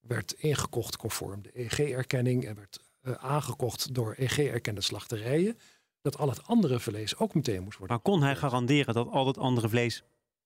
werd 0.00 0.32
ingekocht 0.32 0.96
conform 0.96 1.42
de 1.42 1.50
EG-erkenning 1.52 2.46
en 2.46 2.54
werd 2.54 2.80
eh, 3.00 3.12
aangekocht 3.12 3.94
door 3.94 4.14
EG-erkende 4.18 4.80
slachterijen, 4.80 5.58
dat 6.00 6.18
al 6.18 6.28
het 6.28 6.46
andere 6.46 6.80
vlees 6.80 7.16
ook 7.16 7.34
meteen 7.34 7.62
moest 7.62 7.78
worden. 7.78 7.96
Maar 7.96 8.04
kon 8.14 8.22
hij 8.22 8.36
garanderen 8.36 8.94
dat 8.94 9.08
al 9.08 9.24
dat 9.24 9.38
andere 9.38 9.68
vlees 9.68 10.02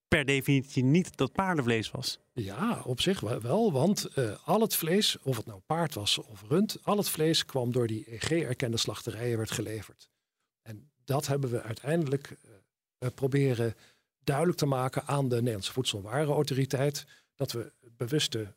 per 0.09 0.25
definitie 0.25 0.85
niet 0.85 1.17
dat 1.17 1.33
paardenvlees 1.33 1.91
was? 1.91 2.19
Ja, 2.33 2.83
op 2.85 3.01
zich 3.01 3.21
wel- 3.21 3.73
want 3.73 4.05
eh, 4.05 4.37
al 4.45 4.61
het 4.61 4.77
vlees, 4.77 5.19
of 5.23 5.37
het 5.37 5.47
nou 5.47 5.61
paard 5.67 5.95
was 5.95 6.19
of 6.19 6.45
rund, 6.49 6.79
al 6.83 6.97
het 6.97 7.09
vlees 7.09 7.45
kwam 7.45 7.73
door 7.73 7.87
die 7.87 8.15
EG-erkende 8.15 8.77
slachterijen 8.77 9.37
werd 9.37 9.51
geleverd. 9.51 10.09
En 10.63 10.91
dat 11.05 11.27
hebben 11.27 11.51
we 11.51 11.63
uiteindelijk 11.63 12.31
eh, 12.31 12.51
eh, 12.99 13.15
proberen 13.15 13.75
duidelijk 14.25 14.59
te 14.59 14.67
maken 14.67 15.07
aan 15.07 15.29
de 15.29 15.37
Nederlandse 15.37 15.73
Voedsel- 15.73 15.99
en 15.99 16.05
Warenautoriteit, 16.05 17.07
dat 17.35 17.53
we 17.53 17.73
het 17.81 17.97
bewuste 17.97 18.55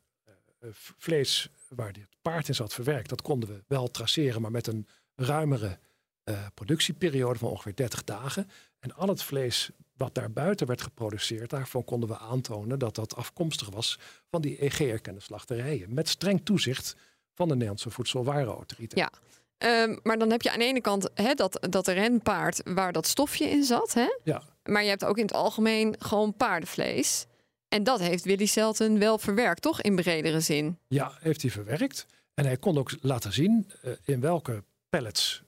vlees 0.97 1.49
waar 1.69 1.93
dit 1.93 2.07
paard 2.21 2.47
in 2.47 2.55
zat 2.55 2.73
verwerkt, 2.73 3.09
dat 3.09 3.21
konden 3.21 3.49
we 3.49 3.63
wel 3.67 3.91
traceren, 3.91 4.41
maar 4.41 4.51
met 4.51 4.67
een 4.67 4.87
ruimere 5.15 5.79
eh, 6.27 6.45
productieperiode 6.53 7.39
van 7.39 7.49
ongeveer 7.49 7.75
30 7.75 8.03
dagen. 8.03 8.49
En 8.79 8.95
al 8.95 9.07
het 9.07 9.23
vlees 9.23 9.69
wat 9.97 10.15
daar 10.15 10.31
buiten 10.31 10.67
werd 10.67 10.81
geproduceerd, 10.81 11.49
daarvan 11.49 11.83
konden 11.83 12.09
we 12.09 12.17
aantonen 12.17 12.79
dat 12.79 12.95
dat 12.95 13.15
afkomstig 13.15 13.69
was 13.69 13.99
van 14.29 14.41
die 14.41 14.63
EG-erkende 14.63 15.19
slachterijen. 15.19 15.93
Met 15.93 16.09
streng 16.09 16.41
toezicht 16.43 16.95
van 17.33 17.47
de 17.47 17.53
Nederlandse 17.53 17.89
Voedselwarenautoriteit. 17.89 18.95
Ja. 18.95 19.11
Ehm, 19.57 19.97
maar 20.03 20.17
dan 20.17 20.31
heb 20.31 20.41
je 20.41 20.51
aan 20.51 20.59
de 20.59 20.65
ene 20.65 20.81
kant 20.81 21.09
hè, 21.13 21.33
dat, 21.33 21.67
dat 21.69 21.87
renpaard 21.87 22.61
waar 22.63 22.91
dat 22.91 23.07
stofje 23.07 23.49
in 23.49 23.63
zat. 23.63 23.93
Hè? 23.93 24.07
Ja. 24.23 24.43
Maar 24.63 24.83
je 24.83 24.89
hebt 24.89 25.05
ook 25.05 25.17
in 25.17 25.25
het 25.25 25.33
algemeen 25.33 25.95
gewoon 25.99 26.33
paardenvlees. 26.33 27.25
En 27.69 27.83
dat 27.83 27.99
heeft 27.99 28.23
Willy 28.23 28.45
Selten 28.45 28.99
wel 28.99 29.17
verwerkt, 29.17 29.61
toch? 29.61 29.81
In 29.81 29.95
bredere 29.95 30.39
zin. 30.39 30.77
Ja, 30.87 31.17
heeft 31.19 31.41
hij 31.41 31.51
verwerkt. 31.51 32.05
En 32.33 32.45
hij 32.45 32.57
kon 32.57 32.77
ook 32.77 32.91
laten 33.01 33.33
zien 33.33 33.71
uh, 33.83 33.91
in 34.03 34.19
welke 34.19 34.63
pellets 34.89 35.45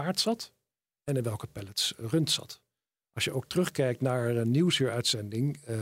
paard 0.00 0.20
zat 0.20 0.52
en 1.04 1.16
in 1.16 1.22
welke 1.22 1.46
pellets 1.46 1.94
rund 1.96 2.30
zat. 2.30 2.60
Als 3.12 3.24
je 3.24 3.32
ook 3.32 3.46
terugkijkt 3.46 4.00
naar 4.00 4.28
een 4.28 4.50
nieuwsuuruitzending, 4.50 5.58
uh, 5.68 5.78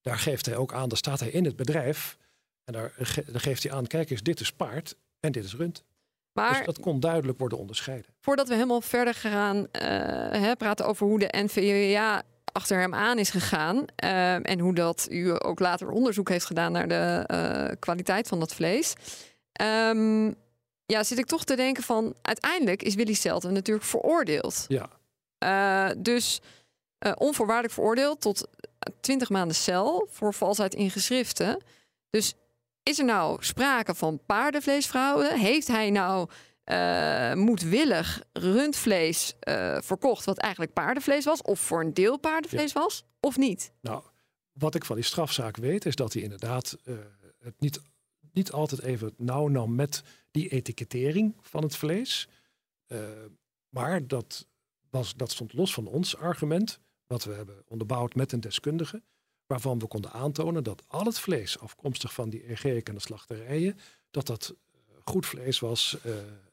daar 0.00 0.18
geeft 0.18 0.46
hij 0.46 0.56
ook 0.56 0.72
aan, 0.72 0.88
daar 0.88 0.98
staat 0.98 1.20
hij 1.20 1.30
in 1.30 1.44
het 1.44 1.56
bedrijf. 1.56 2.16
En 2.64 2.72
daar, 2.72 2.92
ge 2.98 3.24
daar 3.26 3.40
geeft 3.40 3.62
hij 3.62 3.72
aan, 3.72 3.86
kijk 3.86 4.10
eens, 4.10 4.22
dit 4.22 4.40
is 4.40 4.52
paard 4.52 4.96
en 5.20 5.32
dit 5.32 5.44
is 5.44 5.54
rund. 5.54 5.84
Maar 6.32 6.56
dus 6.56 6.66
dat 6.66 6.80
kon 6.80 7.00
duidelijk 7.00 7.38
worden 7.38 7.58
onderscheiden. 7.58 8.14
Voordat 8.20 8.48
we 8.48 8.54
helemaal 8.54 8.80
verder 8.80 9.14
gaan 9.14 9.56
uh, 9.56 9.66
hè, 10.42 10.56
praten 10.56 10.86
over 10.86 11.06
hoe 11.06 11.18
de 11.18 11.28
NVWA 11.30 12.22
achter 12.52 12.80
hem 12.80 12.94
aan 12.94 13.18
is 13.18 13.30
gegaan. 13.30 13.76
Uh, 13.76 14.50
en 14.50 14.58
hoe 14.58 14.74
dat 14.74 15.06
u 15.10 15.44
ook 15.44 15.58
later 15.58 15.90
onderzoek 15.90 16.28
heeft 16.28 16.46
gedaan 16.46 16.72
naar 16.72 16.88
de 16.88 17.76
kwaliteit 17.78 18.28
van 18.28 18.40
dat 18.40 18.54
vlees. 18.54 18.94
Um, 19.62 20.34
ja, 20.86 21.02
zit 21.02 21.18
ik 21.18 21.26
toch 21.26 21.44
te 21.44 21.56
denken 21.56 21.82
van 21.82 22.14
uiteindelijk 22.22 22.82
is 22.82 22.94
Willy 22.94 23.14
Selten 23.14 23.52
natuurlijk 23.52 23.86
veroordeeld. 23.86 24.64
Ja. 24.68 24.88
Uh, 25.44 25.90
dus 25.98 26.40
onvoorwaardelijk 27.14 27.74
veroordeeld 27.74 28.20
tot 28.20 28.48
20 29.00 29.30
maanden 29.30 29.56
cel 29.56 30.08
voor 30.10 30.34
valsheid 30.34 30.74
in 30.74 30.90
geschriften. 30.90 31.62
Dus 32.10 32.34
is 32.82 32.98
er 32.98 33.04
nou 33.04 33.44
sprake 33.44 33.94
van 33.94 34.20
paardenvleesfraude? 34.26 35.38
Heeft 35.38 35.66
hij 35.66 35.90
nou 35.90 36.28
uh, 36.64 37.32
moedwillig 37.34 38.22
rundvlees 38.32 39.34
verkocht, 39.78 40.24
wat 40.24 40.38
eigenlijk 40.38 40.72
paardenvlees 40.72 41.24
was, 41.24 41.42
of 41.42 41.60
voor 41.60 41.80
een 41.80 41.94
deel 41.94 42.18
paardenvlees 42.18 42.72
ja. 42.72 42.80
was, 42.80 43.04
of 43.20 43.36
niet? 43.36 43.72
Nou, 43.80 44.02
wat 44.52 44.74
ik 44.74 44.84
van 44.84 44.96
die 44.96 45.04
strafzaak 45.04 45.56
weet, 45.56 45.84
is 45.84 45.94
dat 45.94 46.12
hij 46.12 46.22
inderdaad 46.22 46.76
het 47.40 47.54
niet, 47.58 47.80
niet 48.32 48.52
altijd 48.52 48.82
even 48.82 49.14
nauw 49.16 49.48
nam 49.48 49.74
met 49.74 50.02
die 50.34 50.48
etikettering 50.48 51.36
van 51.40 51.62
het 51.62 51.76
vlees. 51.76 52.28
maar 53.68 54.06
dat, 54.06 54.46
was, 54.90 55.14
dat 55.14 55.30
stond 55.30 55.52
los 55.52 55.74
van 55.74 55.86
ons 55.86 56.16
argument, 56.16 56.80
wat 57.06 57.24
we 57.24 57.32
hebben 57.32 57.62
onderbouwd 57.68 58.14
met 58.14 58.32
een 58.32 58.40
deskundige, 58.40 59.02
waarvan 59.46 59.78
we 59.78 59.86
konden 59.86 60.12
aantonen 60.12 60.64
dat 60.64 60.82
al 60.86 61.04
het 61.04 61.18
vlees 61.18 61.58
afkomstig 61.58 62.14
van 62.14 62.30
die 62.30 62.50
EG 62.50 62.64
en 62.64 62.94
de 62.94 63.00
slachterijen, 63.00 63.78
dat 64.10 64.26
dat 64.26 64.54
goed 65.04 65.26
vlees 65.26 65.58
was 65.58 65.96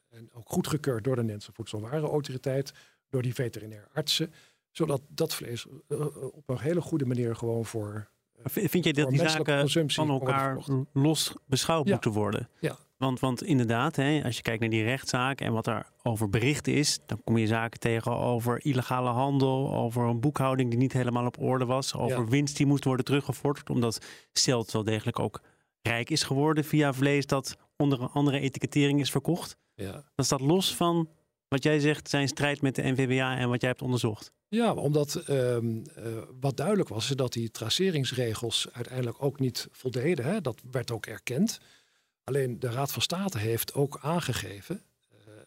en 0.08 0.30
ook 0.32 0.48
goedgekeurd 0.48 1.04
door 1.04 1.14
de 1.14 1.20
Nederlandse 1.20 1.52
Voedselwarenautoriteit, 1.52 2.72
door 3.08 3.22
die 3.22 3.34
veterinair 3.34 3.88
artsen, 3.92 4.32
zodat 4.70 5.02
dat 5.08 5.34
vlees 5.34 5.66
uh, 5.88 6.16
op 6.16 6.48
een 6.48 6.58
hele 6.58 6.80
goede 6.80 7.06
manier 7.06 7.36
gewoon 7.36 7.64
voor. 7.64 8.10
Vind 8.44 8.84
je 8.84 8.92
dat 8.92 9.10
die 9.10 9.28
zaken 9.28 9.90
van 9.90 10.08
elkaar 10.08 10.64
los 10.92 11.34
beschouwd 11.46 11.86
ja. 11.86 11.92
moeten 11.92 12.10
worden? 12.10 12.48
Ja. 12.60 12.78
Want, 13.02 13.20
want 13.20 13.42
inderdaad, 13.42 13.96
hè, 13.96 14.20
als 14.24 14.36
je 14.36 14.42
kijkt 14.42 14.60
naar 14.60 14.70
die 14.70 14.84
rechtszaak 14.84 15.40
en 15.40 15.52
wat 15.52 15.66
er 15.66 15.86
over 16.02 16.28
bericht 16.28 16.66
is, 16.66 16.98
dan 17.06 17.20
kom 17.24 17.38
je 17.38 17.46
zaken 17.46 17.80
tegen 17.80 18.16
over 18.16 18.64
illegale 18.64 19.08
handel, 19.08 19.74
over 19.74 20.02
een 20.02 20.20
boekhouding 20.20 20.70
die 20.70 20.78
niet 20.78 20.92
helemaal 20.92 21.26
op 21.26 21.38
orde 21.40 21.64
was, 21.64 21.94
over 21.94 22.18
Ja. 22.18 22.28
winst 22.28 22.56
die 22.56 22.66
moest 22.66 22.84
worden 22.84 23.04
teruggevorderd, 23.04 23.70
omdat 23.70 23.98
Stelt 24.32 24.72
wel 24.72 24.82
degelijk 24.84 25.18
ook 25.18 25.40
rijk 25.80 26.10
is 26.10 26.22
geworden 26.22 26.64
via 26.64 26.92
vlees 26.92 27.26
dat 27.26 27.56
onder 27.76 28.00
een 28.00 28.08
andere 28.08 28.40
etikettering 28.40 29.00
is 29.00 29.10
verkocht. 29.10 29.56
Ja. 29.74 30.04
Dan 30.14 30.24
staat 30.24 30.40
los 30.40 30.74
van 30.76 31.08
wat 31.48 31.62
jij 31.62 31.80
zegt, 31.80 32.08
zijn 32.10 32.28
strijd 32.28 32.62
met 32.62 32.74
de 32.74 32.82
NVWA 32.82 33.36
en 33.36 33.48
wat 33.48 33.60
jij 33.60 33.70
hebt 33.70 33.82
onderzocht. 33.82 34.32
Ja, 34.48 34.74
omdat 34.74 35.14
ehm, 35.14 35.82
eh, 35.94 36.04
wat 36.40 36.56
duidelijk 36.56 36.88
was, 36.88 37.10
is 37.10 37.16
dat 37.16 37.32
die 37.32 37.50
traceringsregels 37.50 38.68
uiteindelijk 38.72 39.22
ook 39.22 39.38
niet 39.40 39.68
voldeden. 39.70 40.24
Hè? 40.24 40.40
Dat 40.40 40.60
werd 40.70 40.90
ook 40.90 41.06
erkend. 41.06 41.60
Alleen 42.24 42.58
de 42.58 42.70
Raad 42.70 42.92
van 42.92 43.02
State 43.02 43.38
heeft 43.38 43.74
ook 43.74 43.98
aangegeven, 44.02 44.82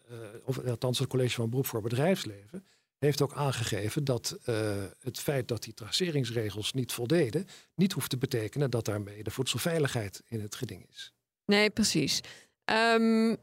eh, 0.08 0.16
of 0.44 0.66
althans 0.66 0.98
het 0.98 1.08
College 1.08 1.34
van 1.34 1.50
Beroep 1.50 1.66
voor 1.66 1.82
Bedrijfsleven, 1.82 2.66
heeft 2.98 3.22
ook 3.22 3.34
aangegeven 3.34 4.04
dat 4.04 4.38
eh, 4.44 4.84
het 5.00 5.18
feit 5.18 5.48
dat 5.48 5.62
die 5.62 5.74
traceringsregels 5.74 6.72
niet 6.72 6.92
voldeden, 6.92 7.46
niet 7.74 7.92
hoeft 7.92 8.10
te 8.10 8.18
betekenen 8.18 8.70
dat 8.70 8.84
daarmee 8.84 9.22
de 9.22 9.30
voedselveiligheid 9.30 10.22
in 10.28 10.40
het 10.40 10.54
geding 10.54 10.86
is. 10.90 11.12
Nee, 11.44 11.70
precies. 11.70 12.20
Ehm, 12.64 13.34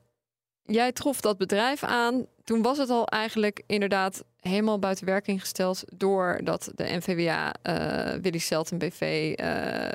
jij 0.64 0.92
trof 0.92 1.22
dat 1.22 1.38
bedrijf 1.38 1.84
aan. 1.84 2.26
Toen 2.44 2.62
was 2.62 2.78
het 2.78 2.90
al 2.90 3.08
eigenlijk 3.08 3.64
inderdaad 3.68 4.24
helemaal 4.40 4.80
buiten 4.80 5.06
werking 5.06 5.40
gesteld 5.40 5.84
doordat 5.94 6.72
de 6.76 6.84
NVWA 6.84 7.54
eh 7.62 8.22
Willy 8.22 8.38
Selten 8.38 8.78
BV 8.78 9.34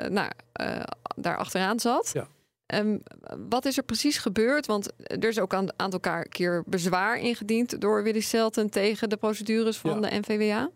nou, 0.09 0.31
daar 1.15 1.37
achteraan 1.37 1.79
zat. 1.79 2.11
Ja. 2.13 2.27
Ehm, 2.69 2.97
wat 3.49 3.65
is 3.65 3.77
er 3.77 3.83
precies 3.83 4.17
gebeurd? 4.17 4.65
Want 4.65 4.91
er 5.03 5.27
is 5.27 5.39
ook 5.39 5.53
een 5.53 5.71
aantal 5.75 5.99
keer 6.29 6.63
bezwaar 6.65 7.19
ingediend 7.19 7.81
door 7.81 8.03
Willy 8.03 8.19
Selten 8.19 8.69
tegen 8.69 9.09
de 9.09 9.17
procedures 9.17 9.77
van 9.77 10.01
Ja. 10.01 10.09
de 10.09 10.19
NVWA. 10.19 10.71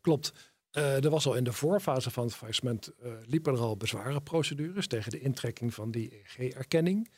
Klopt. 0.00 0.32
Eh, 0.70 1.04
er 1.04 1.10
was 1.10 1.26
al 1.26 1.34
in 1.34 1.44
de 1.44 1.52
voorfase 1.52 2.10
van 2.10 2.24
het 2.24 2.34
faillissement 2.34 2.88
eh, 2.88 3.12
liepen 3.26 3.52
er 3.52 3.60
al 3.60 3.76
bezwarenprocedures 3.76 4.86
tegen 4.86 5.10
de 5.10 5.20
intrekking 5.20 5.74
van 5.74 5.90
die 5.90 6.22
EG-erkenning. 6.24 7.10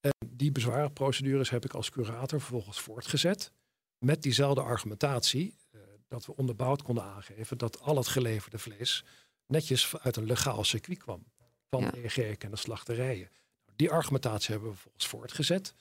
En 0.00 0.10
die 0.26 0.52
bezwarenprocedures 0.52 1.50
heb 1.50 1.64
ik 1.64 1.72
als 1.72 1.90
curator 1.90 2.40
vervolgens 2.40 2.80
voortgezet 2.80 3.52
met 3.98 4.22
diezelfde 4.22 4.60
argumentatie 4.62 5.54
eh, 5.70 5.80
dat 6.08 6.26
we 6.26 6.36
onderbouwd 6.36 6.82
konden 6.82 7.04
aangeven 7.04 7.58
dat 7.58 7.80
al 7.80 7.96
het 7.96 8.08
geleverde 8.08 8.58
vlees 8.58 9.04
netjes 9.46 9.96
uit 9.96 10.16
een 10.16 10.26
legaal 10.26 10.64
circuit 10.64 10.98
kwam 10.98 11.24
van 11.70 11.80
Ja. 11.80 11.90
de 11.90 12.04
EG-erkende 12.04 12.56
slachterijen. 12.56 13.30
Die 13.76 13.90
argumentatie 13.90 14.50
hebben 14.50 14.68
we 14.70 14.74
vervolgens 14.74 15.06
voortgezet. 15.06 15.74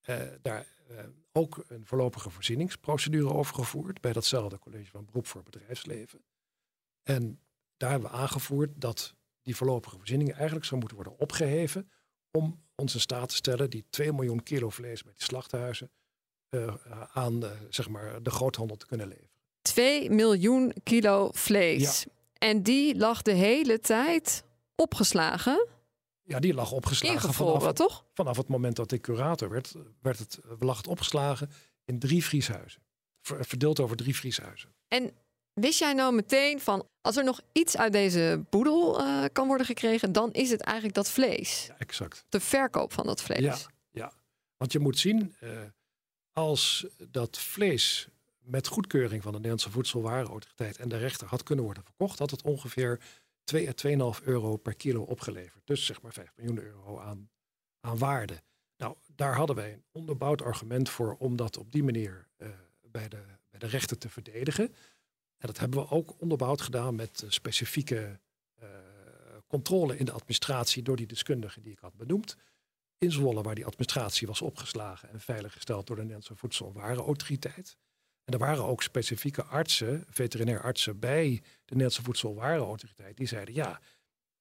Eh, 0.00 0.16
daar 0.42 0.66
eh, 0.88 1.04
ook 1.32 1.64
een 1.68 1.86
voorlopige 1.86 2.30
voorzieningsprocedure 2.30 3.32
over 3.32 3.54
gevoerd 3.54 4.00
bij 4.00 4.12
datzelfde 4.12 4.58
college 4.58 4.90
van 4.90 5.04
beroep 5.04 5.26
voor 5.26 5.42
bedrijfsleven. 5.42 6.24
En 7.02 7.40
daar 7.76 7.90
hebben 7.90 8.10
we 8.10 8.16
aangevoerd 8.16 8.70
dat 8.80 9.14
die 9.42 9.56
voorlopige 9.56 9.96
voorziening 9.96 10.32
eigenlijk 10.34 10.64
zou 10.64 10.78
moeten 10.80 10.96
worden 10.98 11.18
opgeheven 11.18 11.90
om 12.30 12.64
ons 12.74 12.94
in 12.94 13.00
staat 13.00 13.28
te 13.28 13.34
stellen 13.34 13.70
die 13.70 13.84
2 13.90 14.12
miljoen 14.12 14.42
kilo 14.42 14.70
vlees 14.70 15.02
bij 15.02 15.12
die 15.12 15.22
slachthuizen 15.22 15.90
eh, 16.48 16.74
aan 17.12 17.42
zeg 17.68 17.88
maar 17.88 18.22
de 18.22 18.30
groothandel 18.30 18.76
te 18.76 18.86
kunnen 18.86 19.08
leveren. 19.08 19.30
2 19.62 20.10
miljoen 20.10 20.72
kilo 20.82 21.30
vlees. 21.32 22.06
En 22.32 22.62
die 22.62 22.96
lag 22.96 23.22
de 23.22 23.32
hele 23.32 23.80
tijd 23.80 24.44
opgeslagen, 24.80 25.66
Ja, 26.22 26.38
die 26.38 26.54
lag 26.54 26.72
opgeslagen 26.72 27.32
vanaf, 27.34 27.72
toch? 27.72 28.04
vanaf 28.14 28.36
het 28.36 28.48
moment 28.48 28.76
dat 28.76 28.92
ik 28.92 29.02
curator 29.02 29.48
werd, 29.50 29.74
werd 30.02 30.18
het, 30.18 30.38
lag 30.58 30.76
het 30.76 30.86
opgeslagen 30.86 31.50
in 31.84 31.98
drie 31.98 32.24
vrieshuizen. 32.24 32.82
Ver- 33.20 33.44
Verdeeld 33.44 33.80
over 33.80 33.96
drie 33.96 34.16
vrieshuizen. 34.16 34.74
En 34.88 35.10
wist 35.52 35.78
jij 35.78 35.92
nou 35.92 36.14
meteen 36.14 36.60
van, 36.60 36.86
als 37.00 37.16
er 37.16 37.24
nog 37.24 37.40
iets 37.52 37.76
uit 37.76 37.92
deze 37.92 38.44
boedel 38.50 39.00
eh, 39.00 39.24
kan 39.32 39.46
worden 39.46 39.66
gekregen, 39.66 40.12
dan 40.12 40.32
is 40.32 40.50
het 40.50 40.60
eigenlijk 40.60 40.94
dat 40.96 41.10
vlees. 41.10 41.64
Ja, 41.66 41.74
exact. 41.78 42.24
De 42.28 42.40
verkoop 42.40 42.92
van 42.92 43.06
dat 43.06 43.22
vlees. 43.22 43.40
Ja, 43.40 43.56
ja. 43.90 44.12
Want 44.56 44.72
je 44.72 44.78
moet 44.78 44.98
zien, 44.98 45.34
eh, 45.40 45.50
als 46.32 46.86
dat 47.10 47.38
vlees 47.38 48.08
met 48.38 48.66
goedkeuring 48.66 49.22
van 49.22 49.30
de 49.32 49.36
Nederlandse 49.36 49.70
Voedselwarenautoriteit 49.70 50.76
en 50.76 50.88
de 50.88 50.96
rechter 50.96 51.26
had 51.26 51.42
kunnen 51.42 51.64
worden 51.64 51.84
verkocht, 51.84 52.18
had 52.18 52.30
het 52.30 52.42
ongeveer 52.42 52.98
2 52.98 53.00
à 53.00 53.04
2,5 53.54 54.24
euro 54.24 54.56
per 54.56 54.74
kilo 54.74 55.02
opgeleverd. 55.02 55.66
Dus 55.66 55.86
zeg 55.86 56.02
maar 56.02 56.12
5 56.12 56.32
miljoen 56.36 56.58
euro 56.58 56.98
aan, 56.98 57.30
aan 57.80 57.98
waarde. 57.98 58.42
Nou, 58.76 58.96
daar 59.14 59.34
hadden 59.34 59.56
wij 59.56 59.72
een 59.72 59.84
onderbouwd 59.92 60.42
argument 60.42 60.88
voor 60.88 61.16
om 61.18 61.36
dat 61.36 61.56
op 61.56 61.72
die 61.72 61.82
manier 61.82 62.28
eh, 62.36 62.48
bij, 62.80 63.08
de, 63.08 63.22
bij 63.50 63.58
de 63.58 63.66
rechter 63.66 63.98
te 63.98 64.08
verdedigen. 64.08 64.74
En 65.38 65.46
dat 65.46 65.58
hebben 65.58 65.80
we 65.80 65.90
ook 65.90 66.20
onderbouwd 66.20 66.60
gedaan 66.60 66.94
met 66.94 67.22
eh, 67.22 67.30
specifieke 67.30 68.20
eh, 68.54 68.68
controle 69.46 69.96
in 69.96 70.04
de 70.04 70.12
administratie 70.12 70.82
door 70.82 70.96
die 70.96 71.06
deskundigen 71.06 71.62
die 71.62 71.72
ik 71.72 71.78
had 71.78 71.96
benoemd 71.96 72.36
in 72.98 73.12
Zwolle, 73.12 73.42
waar 73.42 73.54
die 73.54 73.66
administratie 73.66 74.26
was 74.26 74.42
opgeslagen 74.42 75.10
en 75.10 75.20
veiliggesteld 75.20 75.86
door 75.86 75.96
de 75.96 76.02
Nederlandse 76.02 76.36
Voedsel- 76.36 76.66
en 76.66 76.72
Warenautoriteit. 76.72 77.76
En 78.30 78.38
er 78.38 78.46
waren 78.46 78.64
ook 78.64 78.82
specifieke 78.82 79.44
artsen, 79.44 80.04
veterinair 80.08 80.62
artsen 80.62 80.98
bij 80.98 81.28
de 81.30 81.42
Nederlandse 81.64 82.02
Voedsel- 82.02 82.30
en 82.30 82.34
Warenautoriteit, 82.34 83.16
die 83.16 83.26
zeiden 83.26 83.54
ja, 83.54 83.80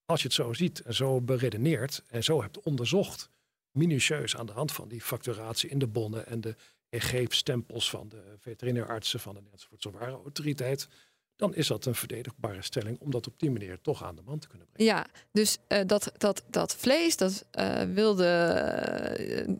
als 0.05 0.21
je 0.21 0.27
het 0.27 0.35
zo 0.35 0.53
ziet 0.53 0.81
en 0.81 0.93
zo 0.93 1.21
beredeneert 1.21 2.03
en 2.07 2.23
zo 2.23 2.41
hebt 2.41 2.59
onderzocht, 2.59 3.29
minutieus 3.71 4.35
aan 4.35 4.45
de 4.45 4.51
hand 4.51 4.71
van 4.71 4.87
die 4.87 5.01
facturatie 5.01 5.69
in 5.69 5.79
de 5.79 5.87
bonnen 5.87 6.25
en 6.25 6.41
de 6.41 6.55
EG-stempels 6.89 7.89
van 7.89 8.09
de 8.09 8.35
veterinair 8.39 8.87
artsen 8.87 9.19
van 9.19 9.33
de 9.33 9.39
Nederlandse 9.39 9.67
Voedsel- 9.69 9.91
en 9.91 9.99
Warenautoriteit, 9.99 10.87
dan 11.35 11.55
is 11.55 11.67
dat 11.67 11.85
een 11.85 11.95
verdedigbare 11.95 12.61
stelling 12.61 12.99
om 12.99 13.11
dat 13.11 13.27
op 13.27 13.39
die 13.39 13.51
manier 13.51 13.81
toch 13.81 14.03
aan 14.03 14.15
de 14.15 14.21
man 14.25 14.39
te 14.39 14.47
kunnen 14.47 14.67
brengen. 14.71 14.93
Ja, 14.93 15.07
dus 15.31 15.57
uh, 15.67 15.79
dat, 15.85 16.11
dat, 16.17 16.43
dat 16.47 16.75
vlees, 16.75 17.17
dat 17.17 17.45
uh, 17.59 17.81
wilde. 17.81 19.57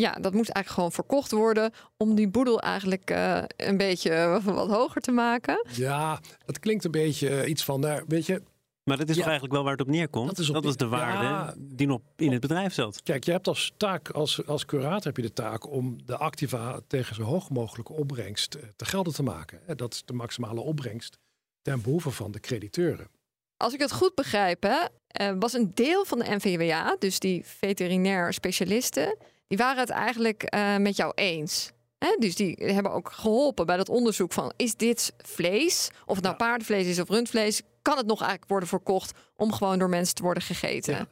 Ja, 0.00 0.12
dat 0.12 0.32
moest 0.32 0.50
eigenlijk 0.50 0.68
gewoon 0.68 0.92
verkocht 0.92 1.30
worden 1.30 1.72
om 1.96 2.14
die 2.14 2.28
boedel 2.28 2.60
eigenlijk 2.60 3.10
een 3.56 3.76
beetje 3.76 4.40
wat 4.44 4.68
hoger 4.68 5.00
te 5.00 5.12
maken. 5.12 5.66
Ja, 5.72 6.20
dat 6.44 6.58
klinkt 6.58 6.84
een 6.84 6.90
beetje 6.90 7.46
iets 7.46 7.64
van, 7.64 7.80
nou, 7.80 8.04
weet 8.06 8.26
je, 8.26 8.42
maar 8.90 8.98
dat 8.98 9.08
is 9.08 9.16
toch 9.16 9.24
eigenlijk 9.24 9.54
wel 9.54 9.62
waar 9.62 9.72
het 9.72 9.80
op 9.80 9.88
neerkomt? 9.88 10.26
Dat 10.28 10.38
is, 10.38 10.48
op, 10.48 10.54
dat 10.54 10.64
is 10.64 10.76
de 10.76 10.88
waarde 10.88 11.54
die 11.58 11.86
nog 11.86 12.00
in 12.16 12.32
het 12.32 12.40
bedrijf 12.40 12.74
zat. 12.74 13.02
Kijk, 13.02 13.24
je 13.24 13.30
hebt 13.30 13.48
als 13.48 13.72
taak, 13.76 14.10
als, 14.10 14.46
als 14.46 14.64
curator 14.64 15.04
heb 15.04 15.16
je 15.16 15.22
de 15.22 15.32
taak 15.32 15.70
om 15.70 16.06
de 16.06 16.16
activa 16.16 16.80
tegen 16.86 17.14
zo 17.14 17.22
hoog 17.22 17.50
mogelijke 17.50 17.92
opbrengst 17.92 18.54
eh, 18.54 18.62
te 18.76 18.84
gelden 18.84 19.12
te 19.12 19.22
maken. 19.22 19.60
Dat 19.76 19.92
is 19.92 20.02
de 20.04 20.12
maximale 20.12 20.60
opbrengst 20.60 21.18
ten 21.62 21.82
behoeve 21.82 22.10
van 22.10 22.30
de 22.30 22.40
crediteuren. 22.40 23.08
Als 23.56 23.74
ik 23.74 23.80
het 23.80 23.92
goed 23.92 24.14
begrijp, 24.14 24.62
hè, 24.62 24.78
eh, 25.06 25.36
was 25.38 25.52
een 25.52 25.70
deel 25.74 26.04
van 26.04 26.18
de 26.18 26.34
NVWA, 26.34 26.96
dus 26.98 27.18
die 27.18 27.44
veterinair 27.44 28.32
specialisten, 28.32 29.16
die 29.50 29.58
waren 29.58 29.78
het 29.78 29.90
eigenlijk 29.90 30.54
uh, 30.54 30.76
met 30.76 30.96
jou 30.96 31.12
eens. 31.14 31.72
Hè? 31.98 32.16
Dus 32.18 32.34
die 32.34 32.54
hebben 32.56 32.92
ook 32.92 33.12
geholpen 33.12 33.66
bij 33.66 33.76
dat 33.76 33.88
onderzoek 33.88 34.32
van 34.32 34.52
is 34.56 34.76
dit 34.76 35.12
vlees, 35.18 35.90
of 36.06 36.14
het 36.14 36.24
nou 36.24 36.36
paardenvlees 36.36 36.86
is 36.86 37.00
of 37.00 37.08
rundvlees, 37.08 37.62
kan 37.82 37.96
het 37.96 38.06
nog 38.06 38.20
eigenlijk 38.20 38.50
worden 38.50 38.68
verkocht 38.68 39.18
om 39.36 39.52
gewoon 39.52 39.78
door 39.78 39.88
mensen 39.88 40.14
te 40.14 40.22
worden 40.22 40.42
gegeten. 40.42 41.08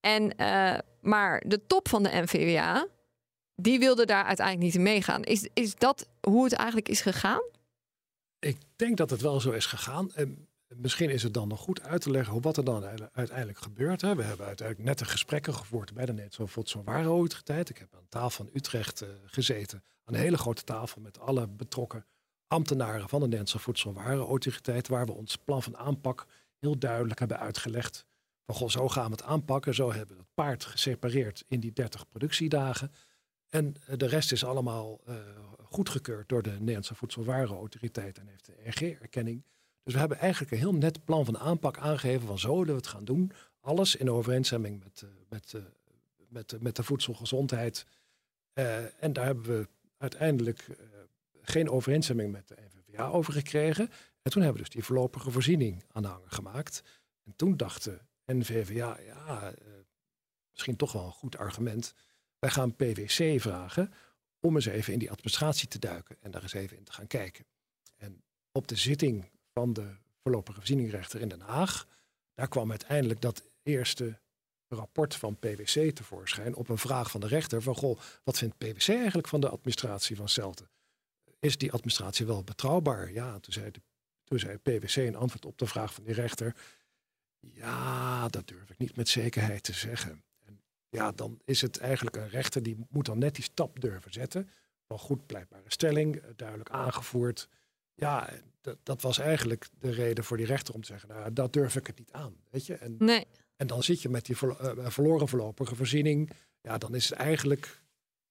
En, 0.00 0.32
uh, 0.36 0.78
maar 1.00 1.42
de 1.46 1.66
top 1.66 1.88
van 1.88 2.02
de 2.02 2.10
NVWA, 2.12 2.86
die 3.54 3.78
wilde 3.78 4.06
daar 4.06 4.24
uiteindelijk 4.24 4.66
niet 4.66 4.74
in 4.74 4.82
meegaan. 4.82 5.22
Is, 5.22 5.48
is 5.54 5.74
dat 5.74 6.08
hoe 6.20 6.44
het 6.44 6.52
eigenlijk 6.52 6.88
is 6.88 7.00
gegaan? 7.00 7.42
Ik 8.38 8.56
denk 8.76 8.96
dat 8.96 9.10
het 9.10 9.20
wel 9.20 9.40
zo 9.40 9.50
is 9.50 9.66
gegaan. 9.66 10.12
En 10.14 10.48
misschien 10.76 11.10
is 11.10 11.22
het 11.22 11.34
dan 11.34 11.48
nog 11.48 11.60
goed 11.60 11.82
uit 11.82 12.00
te 12.00 12.10
leggen 12.10 12.40
wat 12.40 12.56
er 12.56 12.64
dan 12.64 12.84
uiteindelijk 13.12 13.58
gebeurt. 13.58 14.00
Hè. 14.00 14.14
We 14.14 14.22
hebben 14.22 14.46
uiteindelijk 14.46 14.88
nette 14.88 15.04
gesprekken 15.04 15.54
gevoerd 15.54 15.94
bij 15.94 16.06
de 16.06 16.12
Nederlandse 16.12 16.46
Voedselwarenautoriteit. 16.46 17.70
Ik 17.70 17.78
heb 17.78 17.94
aan 17.94 18.08
tafel 18.08 18.44
van 18.44 18.54
Utrecht 18.54 19.02
uh, 19.02 19.08
gezeten. 19.24 19.82
Aan 20.04 20.14
een 20.14 20.20
hele 20.20 20.38
grote 20.38 20.64
tafel 20.64 21.00
met 21.00 21.18
alle 21.18 21.48
betrokken 21.48 22.06
ambtenaren 22.46 23.08
van 23.08 23.18
de 23.18 23.24
Nederlandse 23.24 23.58
Voedselwarenautoriteit, 23.58 24.88
waar 24.88 25.06
we 25.06 25.12
ons 25.12 25.36
plan 25.36 25.62
van 25.62 25.76
aanpak 25.76 26.26
heel 26.58 26.78
duidelijk 26.78 27.18
hebben 27.18 27.38
uitgelegd. 27.38 28.06
Van 28.46 28.54
goh, 28.54 28.68
zo 28.68 28.88
gaan 28.88 29.04
we 29.04 29.10
het 29.10 29.22
aanpakken. 29.22 29.74
Zo 29.74 29.92
hebben 29.92 30.16
we 30.16 30.22
het 30.22 30.34
paard 30.34 30.64
gesepareerd 30.64 31.44
in 31.48 31.60
die 31.60 31.72
30 31.72 32.08
productiedagen. 32.08 32.92
En 33.48 33.74
eh, 33.86 33.96
de 33.96 34.06
rest 34.06 34.32
is 34.32 34.44
allemaal 34.44 35.00
uh, 35.08 35.14
goedgekeurd 35.58 36.28
door 36.28 36.42
de 36.42 36.50
Nederlandse 36.50 36.94
Voedselwarenautoriteit 36.94 38.18
en 38.18 38.26
heeft 38.26 38.46
de 38.46 38.54
RG-erkenning. 38.64 39.44
Dus 39.82 39.92
we 39.92 39.98
hebben 39.98 40.18
eigenlijk 40.18 40.52
een 40.52 40.58
heel 40.58 40.74
net 40.74 41.04
plan 41.04 41.24
van 41.24 41.38
aanpak 41.38 41.78
aangegeven 41.78 42.26
van 42.26 42.38
zo 42.38 42.50
willen 42.50 42.66
we 42.66 42.72
het 42.72 42.86
gaan 42.86 43.04
doen. 43.04 43.32
Alles 43.60 43.96
in 43.96 44.10
overeenstemming 44.10 44.82
met, 44.82 45.02
uh, 45.04 45.10
met, 45.28 45.54
met, 46.28 46.56
met 46.60 46.76
de 46.76 46.82
voedselgezondheid. 46.82 47.86
en 48.98 49.12
daar 49.12 49.24
hebben 49.24 49.44
we 49.44 49.68
uiteindelijk 49.98 50.66
geen 51.42 51.70
overeenstemming 51.70 52.32
met 52.32 52.48
de 52.48 52.56
NVVA 52.58 53.08
over 53.08 53.32
gekregen. 53.32 53.90
En 54.22 54.30
toen 54.30 54.42
hebben 54.42 54.62
we 54.62 54.66
dus 54.66 54.74
die 54.74 54.84
voorlopige 54.84 55.30
voorziening 55.30 55.84
aan 55.92 56.02
de 56.02 56.08
hanger 56.08 56.30
gemaakt. 56.30 56.82
En 57.24 57.32
toen 57.36 57.56
dacht 57.56 57.84
de 57.84 57.98
NVVA, 58.26 58.98
ja, 59.00 59.52
misschien 60.50 60.76
toch 60.76 60.92
wel 60.92 61.04
een 61.04 61.12
goed 61.12 61.36
argument. 61.36 61.94
Wij 62.38 62.50
gaan 62.50 62.76
PwC 62.76 63.40
vragen 63.40 63.92
om 64.40 64.54
eens 64.54 64.66
even 64.66 64.92
in 64.92 64.98
die 64.98 65.10
administratie 65.10 65.68
te 65.68 65.78
duiken 65.78 66.16
en 66.20 66.30
daar 66.30 66.42
eens 66.42 66.52
even 66.52 66.76
in 66.76 66.84
te 66.84 66.92
gaan 66.92 67.06
kijken. 67.06 67.44
En 67.96 68.22
op 68.52 68.68
de 68.68 68.76
zitting 68.76 69.30
van 69.52 69.72
de 69.72 69.96
voorlopige 70.22 70.56
voorzieningrechter 70.58 71.20
in 71.20 71.28
Den 71.28 71.40
Haag, 71.40 71.86
daar 72.34 72.48
kwam 72.48 72.70
uiteindelijk 72.70 73.20
dat 73.20 73.42
eerste 73.62 74.18
rapport 74.68 75.14
van 75.14 75.38
PwC 75.38 75.94
tevoorschijn 75.94 76.54
op 76.54 76.68
een 76.68 76.78
vraag 76.78 77.10
van 77.10 77.20
de 77.20 77.26
rechter 77.26 77.62
van, 77.62 77.74
goh, 77.74 78.00
wat 78.24 78.38
vindt 78.38 78.58
PwC 78.58 78.88
eigenlijk 78.88 79.28
van 79.28 79.40
de 79.40 79.48
administratie 79.48 80.16
van 80.16 80.28
Celte? 80.28 80.68
is 81.40 81.58
die 81.58 81.72
administratie 81.72 82.26
wel 82.26 82.44
betrouwbaar? 82.44 83.12
Ja, 83.12 83.38
toen 83.38 83.52
zei, 83.52 83.70
toen 84.24 84.38
zei 84.38 84.56
PwC 84.56 84.96
een 84.96 85.16
antwoord 85.16 85.44
op 85.44 85.58
de 85.58 85.66
vraag 85.66 85.94
van 85.94 86.04
die 86.04 86.14
rechter. 86.14 86.56
Ja, 87.38 88.28
dat 88.28 88.48
durf 88.48 88.70
ik 88.70 88.78
niet 88.78 88.96
met 88.96 89.08
zekerheid 89.08 89.62
te 89.62 89.72
zeggen. 89.72 90.24
En 90.44 90.62
ja, 90.88 91.12
dan 91.12 91.40
is 91.44 91.60
het 91.60 91.78
eigenlijk 91.78 92.16
een 92.16 92.28
rechter 92.28 92.62
die 92.62 92.86
moet 92.88 93.06
dan 93.06 93.18
net 93.18 93.34
die 93.34 93.44
stap 93.44 93.80
durven 93.80 94.12
zetten. 94.12 94.50
Van 94.86 94.98
goed 94.98 95.26
blijkbare 95.26 95.62
stelling, 95.66 96.16
eh, 96.16 96.28
duidelijk 96.36 96.70
aangevoerd. 96.70 97.48
Ja, 98.00 98.28
dat, 98.60 98.76
dat 98.82 99.02
was 99.02 99.18
eigenlijk 99.18 99.68
de 99.78 99.90
reden 99.90 100.24
voor 100.24 100.36
die 100.36 100.46
rechter 100.46 100.74
om 100.74 100.80
te 100.80 100.86
zeggen, 100.86 101.08
nou, 101.08 101.32
dat 101.32 101.52
durf 101.52 101.76
ik 101.76 101.86
het 101.86 101.98
niet 101.98 102.12
aan. 102.12 102.34
Weet 102.50 102.66
je? 102.66 102.74
En, 102.74 102.94
nee. 102.98 103.26
en 103.56 103.66
dan 103.66 103.82
zit 103.82 104.02
je 104.02 104.08
met 104.08 104.26
die 104.26 104.36
uh, 104.42 104.54
verloren 104.78 105.28
voorlopige 105.28 105.74
voorziening. 105.74 106.30
Ja, 106.62 106.78
dan 106.78 106.94
is 106.94 107.08
het 107.08 107.18
eigenlijk 107.18 107.82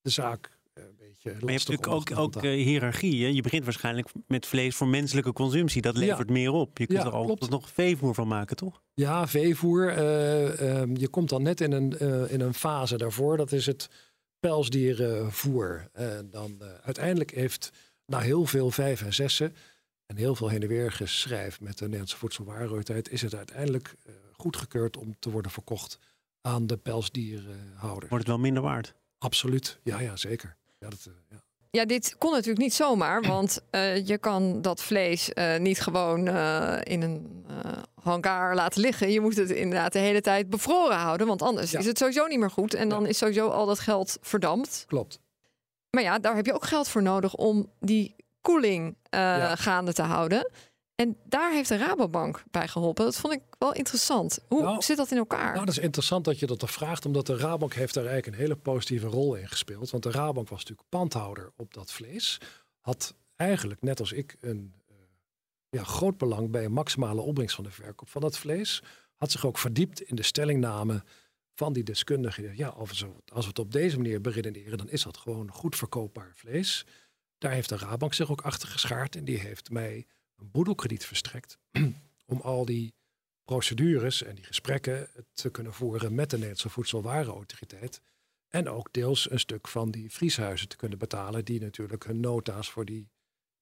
de 0.01 0.09
zaak 0.09 0.59
een 0.73 0.95
beetje 0.97 1.29
Maar 1.31 1.39
je 1.39 1.51
hebt 1.51 1.67
natuurlijk 1.67 1.87
ook, 1.87 2.19
ook 2.19 2.43
uh, 2.43 2.63
hiërarchie. 2.63 3.23
Hè? 3.23 3.29
Je 3.29 3.41
begint 3.41 3.63
waarschijnlijk 3.63 4.07
met 4.27 4.45
vlees 4.45 4.75
voor 4.75 4.87
menselijke 4.87 5.33
consumptie. 5.33 5.81
Dat 5.81 5.97
levert 5.97 6.29
meer 6.29 6.51
op. 6.51 6.77
Je 6.77 6.87
kunt 6.87 7.03
er 7.03 7.11
al 7.11 7.37
nog 7.49 7.69
veevoer 7.69 8.13
van 8.13 8.27
maken, 8.27 8.55
toch? 8.55 8.81
Ja, 8.93 9.27
veevoer. 9.27 9.89
Uh, 9.89 9.97
je 10.95 11.07
komt 11.09 11.29
dan 11.29 11.43
net 11.43 11.61
in 11.61 11.71
een, 11.71 11.95
uh, 12.01 12.31
in 12.31 12.41
een 12.41 12.53
fase 12.53 12.97
daarvoor. 12.97 13.37
Dat 13.37 13.51
is 13.51 13.65
het 13.65 13.89
pelsdierenvoer. 14.39 15.89
dan 16.25 16.63
uiteindelijk 16.83 17.31
heeft 17.31 17.71
na 18.09 18.19
heel 18.19 18.45
veel 18.45 18.71
vijf 18.71 19.01
en 19.01 19.13
zessen 19.13 19.55
en 20.05 20.15
heel 20.15 20.35
veel 20.35 20.49
heen 20.49 20.61
en 20.61 20.67
weer 20.67 20.91
geschrijf 20.91 21.61
met 21.61 21.77
de 21.77 21.83
Nederlandse 21.83 22.17
Voedselwarenautoriteit, 22.17 23.09
is 23.09 23.21
het 23.21 23.35
uiteindelijk 23.35 23.95
goedgekeurd 24.39 24.97
om 24.97 25.15
te 25.19 25.31
worden 25.31 25.51
verkocht 25.51 25.99
aan 26.41 26.67
de 26.67 26.77
pelsdierenhouder. 26.77 28.09
Wordt 28.09 28.23
het 28.23 28.27
wel 28.27 28.37
minder 28.37 28.63
waard? 28.63 28.93
Absoluut, 29.17 29.79
ja, 29.83 29.99
ja 29.99 30.15
zeker. 30.15 30.55
Ja, 30.79 30.89
dat, 30.89 31.05
uh, 31.07 31.13
ja. 31.29 31.43
ja, 31.71 31.85
dit 31.85 32.15
kon 32.17 32.31
natuurlijk 32.31 32.59
niet 32.59 32.73
zomaar, 32.73 33.21
want 33.35 33.61
uh, 33.71 34.07
je 34.07 34.17
kan 34.17 34.61
dat 34.61 34.81
vlees 34.81 35.31
uh, 35.33 35.57
niet 35.57 35.81
gewoon 35.81 36.27
in 36.83 37.01
een 37.01 37.45
hangar 38.01 38.55
laten 38.55 38.81
liggen. 38.81 39.11
Je 39.11 39.21
moet 39.21 39.35
het 39.35 39.49
inderdaad 39.49 39.93
de 39.93 39.99
hele 39.99 40.21
tijd 40.21 40.49
bevroren 40.49 40.97
houden, 40.97 41.27
want 41.27 41.41
anders 41.41 41.71
ja. 41.71 41.79
is 41.79 41.85
het 41.85 41.97
sowieso 41.97 42.25
niet 42.25 42.39
meer 42.39 42.51
goed. 42.51 42.73
En 42.73 42.89
dan 42.89 43.05
is 43.05 43.17
sowieso 43.17 43.47
al 43.47 43.65
dat 43.65 43.79
geld 43.79 44.17
verdampt. 44.21 44.83
Klopt. 44.87 45.19
Maar 45.89 46.03
ja, 46.03 46.19
daar 46.19 46.35
heb 46.35 46.45
je 46.45 46.53
ook 46.53 46.65
geld 46.65 46.87
voor 46.87 47.01
nodig 47.01 47.35
om 47.35 47.71
die 47.79 48.15
koeling 48.41 48.97
gaande 49.55 49.93
te 49.93 50.01
houden. 50.01 50.51
En 50.99 51.17
daar 51.23 51.51
heeft 51.51 51.69
de 51.69 51.77
Rabobank 51.77 52.43
bij 52.51 52.67
geholpen. 52.67 53.05
Dat 53.05 53.15
vond 53.15 53.33
ik 53.33 53.41
wel 53.57 53.73
interessant. 53.73 54.39
Hoe 54.47 54.61
nou, 54.61 54.81
zit 54.81 54.97
dat 54.97 55.11
in 55.11 55.17
elkaar? 55.17 55.53
Nou, 55.53 55.65
dat 55.65 55.77
is 55.77 55.83
interessant 55.83 56.25
dat 56.25 56.39
je 56.39 56.47
dat 56.47 56.61
er 56.61 56.67
vraagt, 56.67 57.05
omdat 57.05 57.25
de 57.25 57.37
Rabobank 57.37 57.73
heeft 57.73 57.93
daar 57.93 58.05
eigenlijk 58.05 58.35
een 58.35 58.41
hele 58.43 58.55
positieve 58.55 59.07
rol 59.07 59.35
in 59.35 59.47
gespeeld. 59.47 59.89
Want 59.89 60.03
de 60.03 60.11
Rabobank 60.11 60.49
was 60.49 60.59
natuurlijk 60.59 60.89
pandhouder 60.89 61.51
op 61.55 61.73
dat 61.73 61.91
vlees. 61.91 62.41
Had 62.79 63.15
eigenlijk, 63.35 63.81
net 63.81 63.99
als 63.99 64.11
ik, 64.11 64.37
een 64.39 64.73
uh, 64.91 64.95
ja, 65.69 65.83
groot 65.83 66.17
belang 66.17 66.51
bij 66.51 66.65
een 66.65 66.71
maximale 66.71 67.21
opbrengst 67.21 67.55
van 67.55 67.63
de 67.63 67.71
verkoop 67.71 68.09
van 68.09 68.21
dat 68.21 68.37
vlees. 68.37 68.83
Had 69.15 69.31
zich 69.31 69.45
ook 69.45 69.57
verdiept 69.57 70.01
in 70.01 70.15
de 70.15 70.23
stellingname 70.23 71.03
van 71.59 71.73
die 71.73 71.83
deskundigen. 71.83 72.57
Ja, 72.57 72.67
als 72.67 73.01
we, 73.01 73.09
het 73.25 73.59
op 73.59 73.71
deze 73.71 73.97
manier 73.97 74.21
beredeneren, 74.21 74.77
dan 74.77 74.89
is 74.89 75.03
dat 75.03 75.17
gewoon 75.17 75.51
goed 75.51 75.75
verkoopbaar 75.75 76.31
vlees. 76.35 76.85
Daar 77.37 77.51
heeft 77.51 77.69
de 77.69 77.77
Rabobank 77.77 78.13
zich 78.13 78.31
ook 78.31 78.41
achter 78.41 78.67
geschaard 78.67 79.15
en 79.15 79.25
die 79.25 79.39
heeft 79.39 79.69
mij 79.69 80.07
een 80.37 80.51
boedelkrediet 80.51 81.05
verstrekt 81.05 81.57
om 82.33 82.41
al 82.41 82.65
die 82.65 82.93
procedures 83.43 84.23
en 84.23 84.35
die 84.35 84.43
gesprekken 84.43 85.09
te 85.33 85.49
kunnen 85.49 85.73
voeren 85.73 86.15
met 86.15 86.29
de 86.29 86.35
Nederlandse 86.35 86.69
Voedselwarenautoriteit. 86.69 88.01
En 88.47 88.69
ook 88.69 88.93
deels 88.93 89.31
een 89.31 89.39
stuk 89.39 89.67
van 89.67 89.91
die 89.91 90.11
vrieshuizen 90.11 90.67
te 90.67 90.75
kunnen 90.75 90.97
betalen, 90.97 91.45
die 91.45 91.59
natuurlijk 91.61 92.05
hun 92.05 92.19
nota's 92.19 92.69
voor, 92.69 92.85
die, 92.85 93.09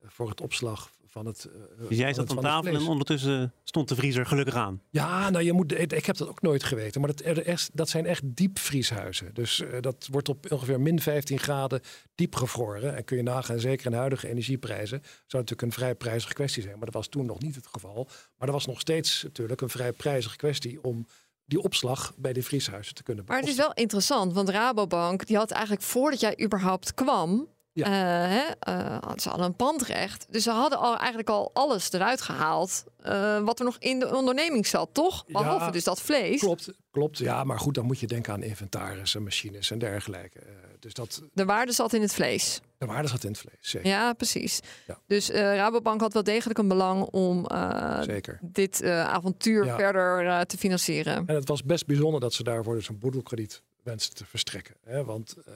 voor 0.02 0.30
het 0.30 0.42
opslag 0.42 0.92
van 1.06 1.26
het. 1.26 1.50
Uh, 1.80 1.90
dus 1.90 1.98
jij 1.98 2.14
zat 2.14 2.30
aan 2.32 2.42
tafel 2.42 2.76
en 2.76 2.88
ondertussen 2.88 3.54
stond 3.64 3.88
de 3.90 3.96
vriezer 3.96 4.26
gelukkig 4.26 4.56
aan. 4.56 4.82
Ja, 4.90 5.30
nou 5.30 5.44
je 5.44 5.54
moet, 5.54 5.80
ik 5.80 6.06
heb 6.06 6.18
dat 6.18 6.28
ook 6.28 6.42
nooit 6.42 6.64
geweten. 6.64 7.02
Maar 7.02 7.16
dat, 7.16 7.70
dat 7.74 7.90
zijn 7.90 8.06
echt 8.06 8.22
diepvrieshuizen. 8.26 9.34
Dus 9.34 9.60
uh, 9.60 9.68
dat 9.82 10.08
wordt 10.12 10.30
op 10.30 10.52
ongeveer 10.52 10.82
min 10.82 11.00
15 11.00 11.40
graden 11.40 11.82
diep 12.16 12.36
gevroren. 12.36 12.96
En 12.96 13.04
kun 13.04 13.18
je 13.18 13.24
nagaan, 13.24 13.60
zeker 13.60 13.86
in 13.86 13.92
de 13.92 13.98
huidige 13.98 14.28
energieprijzen, 14.28 15.02
zou 15.02 15.44
natuurlijk 15.44 15.62
een 15.62 15.72
vrij 15.72 15.96
prijzige 15.96 16.34
kwestie 16.34 16.64
zijn. 16.64 16.76
Maar 16.76 16.86
dat 16.86 16.94
was 16.94 17.08
toen 17.08 17.26
nog 17.26 17.40
niet 17.40 17.56
het 17.56 17.68
geval. 17.68 18.08
Maar 18.38 18.48
er 18.48 18.54
was 18.54 18.66
nog 18.66 18.80
steeds 18.80 19.24
natuurlijk 19.24 19.62
een 19.62 19.70
vrij 19.70 19.92
prijzige 19.92 20.36
kwestie 20.36 20.84
om 20.84 21.08
die 21.46 21.62
opslag 21.62 22.14
bij 22.18 22.34
de 22.34 22.44
vrieshuizen 22.44 22.96
te 22.96 23.04
kunnen 23.04 23.26
bekosten. 23.26 23.46
Maar 23.46 23.56
het 23.56 23.66
is 23.66 23.76
wel 23.76 23.84
interessant, 23.84 24.34
want 24.34 24.50
Rabobank 24.50 25.26
die 25.26 25.38
had 25.38 25.52
eigenlijk 25.52 25.82
voordat 25.82 26.20
jij 26.20 26.40
überhaupt 26.44 26.94
kwam, 26.94 27.48
ja. 27.78 27.86
Uh, 27.88 28.32
hè, 28.66 28.74
uh, 28.74 29.12
ze 29.16 29.30
hadden 29.30 29.48
een 29.48 29.56
pandrecht. 29.56 30.26
Dus 30.30 30.44
ze 30.44 30.52
hadden 30.52 30.80
al, 30.80 30.98
eigenlijk 30.98 31.30
al 31.30 31.52
alles 31.54 31.92
eruit 31.92 32.22
gehaald. 32.22 32.84
Uh, 33.06 33.40
wat 33.40 33.60
er 33.60 33.66
nog 33.66 33.76
in 33.80 34.00
de 34.00 34.16
onderneming 34.16 34.68
zat, 34.68 34.90
toch? 34.92 35.26
Behalve 35.26 35.72
dus 35.72 35.84
dat 35.84 36.02
vlees. 36.02 36.40
Klopt, 36.40 36.70
klopt. 36.92 37.18
Ja, 37.18 37.44
maar 37.44 37.60
goed, 37.60 37.74
dan 37.76 37.86
moet 37.86 38.00
je 38.00 38.08
denken 38.08 38.34
aan 38.34 38.44
inventaris 38.44 39.16
en 39.16 39.24
machines 39.24 39.72
en 39.72 39.80
dergelijke. 39.80 40.40
dus 40.80 40.94
dat, 40.94 41.22
De 41.34 41.46
waarde 41.46 41.72
zat 41.72 41.94
in 41.94 42.02
het 42.02 42.14
vlees. 42.14 42.62
de 42.78 42.86
waarde 42.86 43.08
zat 43.08 43.24
in 43.24 43.30
het 43.30 43.40
vlees, 43.40 43.56
zeker. 43.60 43.88
Ja, 43.90 44.14
precies. 44.14 44.60
Ja. 44.88 44.98
Dus 45.08 45.30
eh, 45.30 45.42
Rabobank 45.56 46.02
had 46.02 46.14
wel 46.14 46.24
degelijk 46.24 46.60
een 46.60 46.68
belang 46.68 47.02
om 47.04 47.46
eh, 47.46 48.02
zeker. 48.02 48.40
dit 48.42 48.82
eh, 48.82 49.04
avontuur 49.08 49.66
verder 49.66 50.28
eh, 50.28 50.40
te 50.40 50.58
financieren. 50.58 51.24
En 51.28 51.36
het 51.36 51.48
was 51.48 51.64
best 51.64 51.86
bijzonder 51.86 52.20
dat 52.20 52.34
ze 52.34 52.44
daarvoor 52.44 52.76
dus 52.76 52.90
een 52.90 53.00
boedelkrediet 53.00 53.62
wensten 53.84 54.16
te 54.16 54.26
verstrekken. 54.26 54.76
Hè? 54.84 55.04
Want 55.04 55.36
eh, 55.46 55.54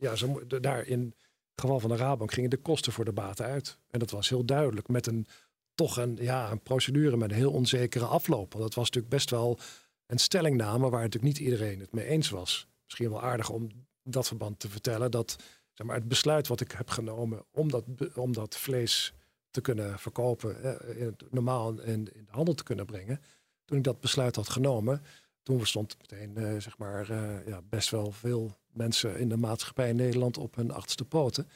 ja, 0.00 0.16
ze, 0.16 0.26
mo- 0.28 0.46
de- 0.46 0.60
daar 0.60 0.86
in 0.86 1.00
het 1.00 1.21
geval 1.68 1.80
van 1.80 1.90
de 1.90 1.96
Rabank 1.96 2.32
gingen 2.32 2.50
de 2.50 2.56
kosten 2.56 2.92
voor 2.92 3.04
de 3.04 3.12
baten 3.12 3.44
uit. 3.44 3.78
En 3.90 3.98
dat 3.98 4.10
was 4.10 4.28
heel 4.28 4.44
duidelijk 4.44 4.88
met 4.88 5.06
een 5.06 5.26
toch 5.74 5.96
een, 5.96 6.18
ja, 6.20 6.50
een 6.50 6.62
procedure 6.62 7.16
met 7.16 7.30
een 7.30 7.36
heel 7.36 7.52
onzekere 7.52 8.04
afloop. 8.04 8.52
Want 8.52 8.64
dat 8.64 8.74
was 8.74 8.84
natuurlijk 8.84 9.14
best 9.14 9.30
wel 9.30 9.58
een 10.06 10.18
stellingname 10.18 10.90
waar 10.90 11.02
natuurlijk 11.02 11.38
niet 11.38 11.46
iedereen 11.46 11.80
het 11.80 11.92
mee 11.92 12.06
eens 12.06 12.30
was. 12.30 12.68
Misschien 12.84 13.10
wel 13.10 13.22
aardig 13.22 13.50
om 13.50 13.68
dat 14.02 14.26
verband 14.26 14.58
te 14.58 14.68
vertellen 14.68 15.10
dat 15.10 15.36
zeg 15.72 15.86
maar, 15.86 15.96
het 15.96 16.08
besluit 16.08 16.46
wat 16.46 16.60
ik 16.60 16.72
heb 16.72 16.88
genomen 16.90 17.44
om 17.50 17.70
dat, 17.70 17.84
om 18.14 18.32
dat 18.32 18.56
vlees 18.56 19.14
te 19.50 19.60
kunnen 19.60 19.98
verkopen, 19.98 20.62
eh, 20.62 21.00
het, 21.00 21.24
normaal 21.30 21.80
in, 21.80 22.04
de 22.04 22.24
handel 22.26 22.54
te 22.54 22.62
kunnen 22.62 22.86
brengen. 22.86 23.20
Toen 23.64 23.78
ik 23.78 23.84
dat 23.84 24.00
besluit 24.00 24.36
had 24.36 24.48
genomen, 24.48 25.02
toen 25.42 25.66
stond 25.66 25.96
meteen 25.98 26.36
eh, 26.36 26.60
zeg 26.60 26.78
maar, 26.78 27.10
eh, 27.10 27.46
ja, 27.46 27.62
best 27.62 27.90
wel 27.90 28.10
veel 28.10 28.56
mensen 28.72 29.18
in 29.18 29.28
de 29.28 29.36
maatschappij 29.36 29.88
in 29.88 29.96
Nederland 29.96 30.38
op 30.38 30.54
hun 30.56 30.70
achterste 30.70 31.04
poten 31.04 31.48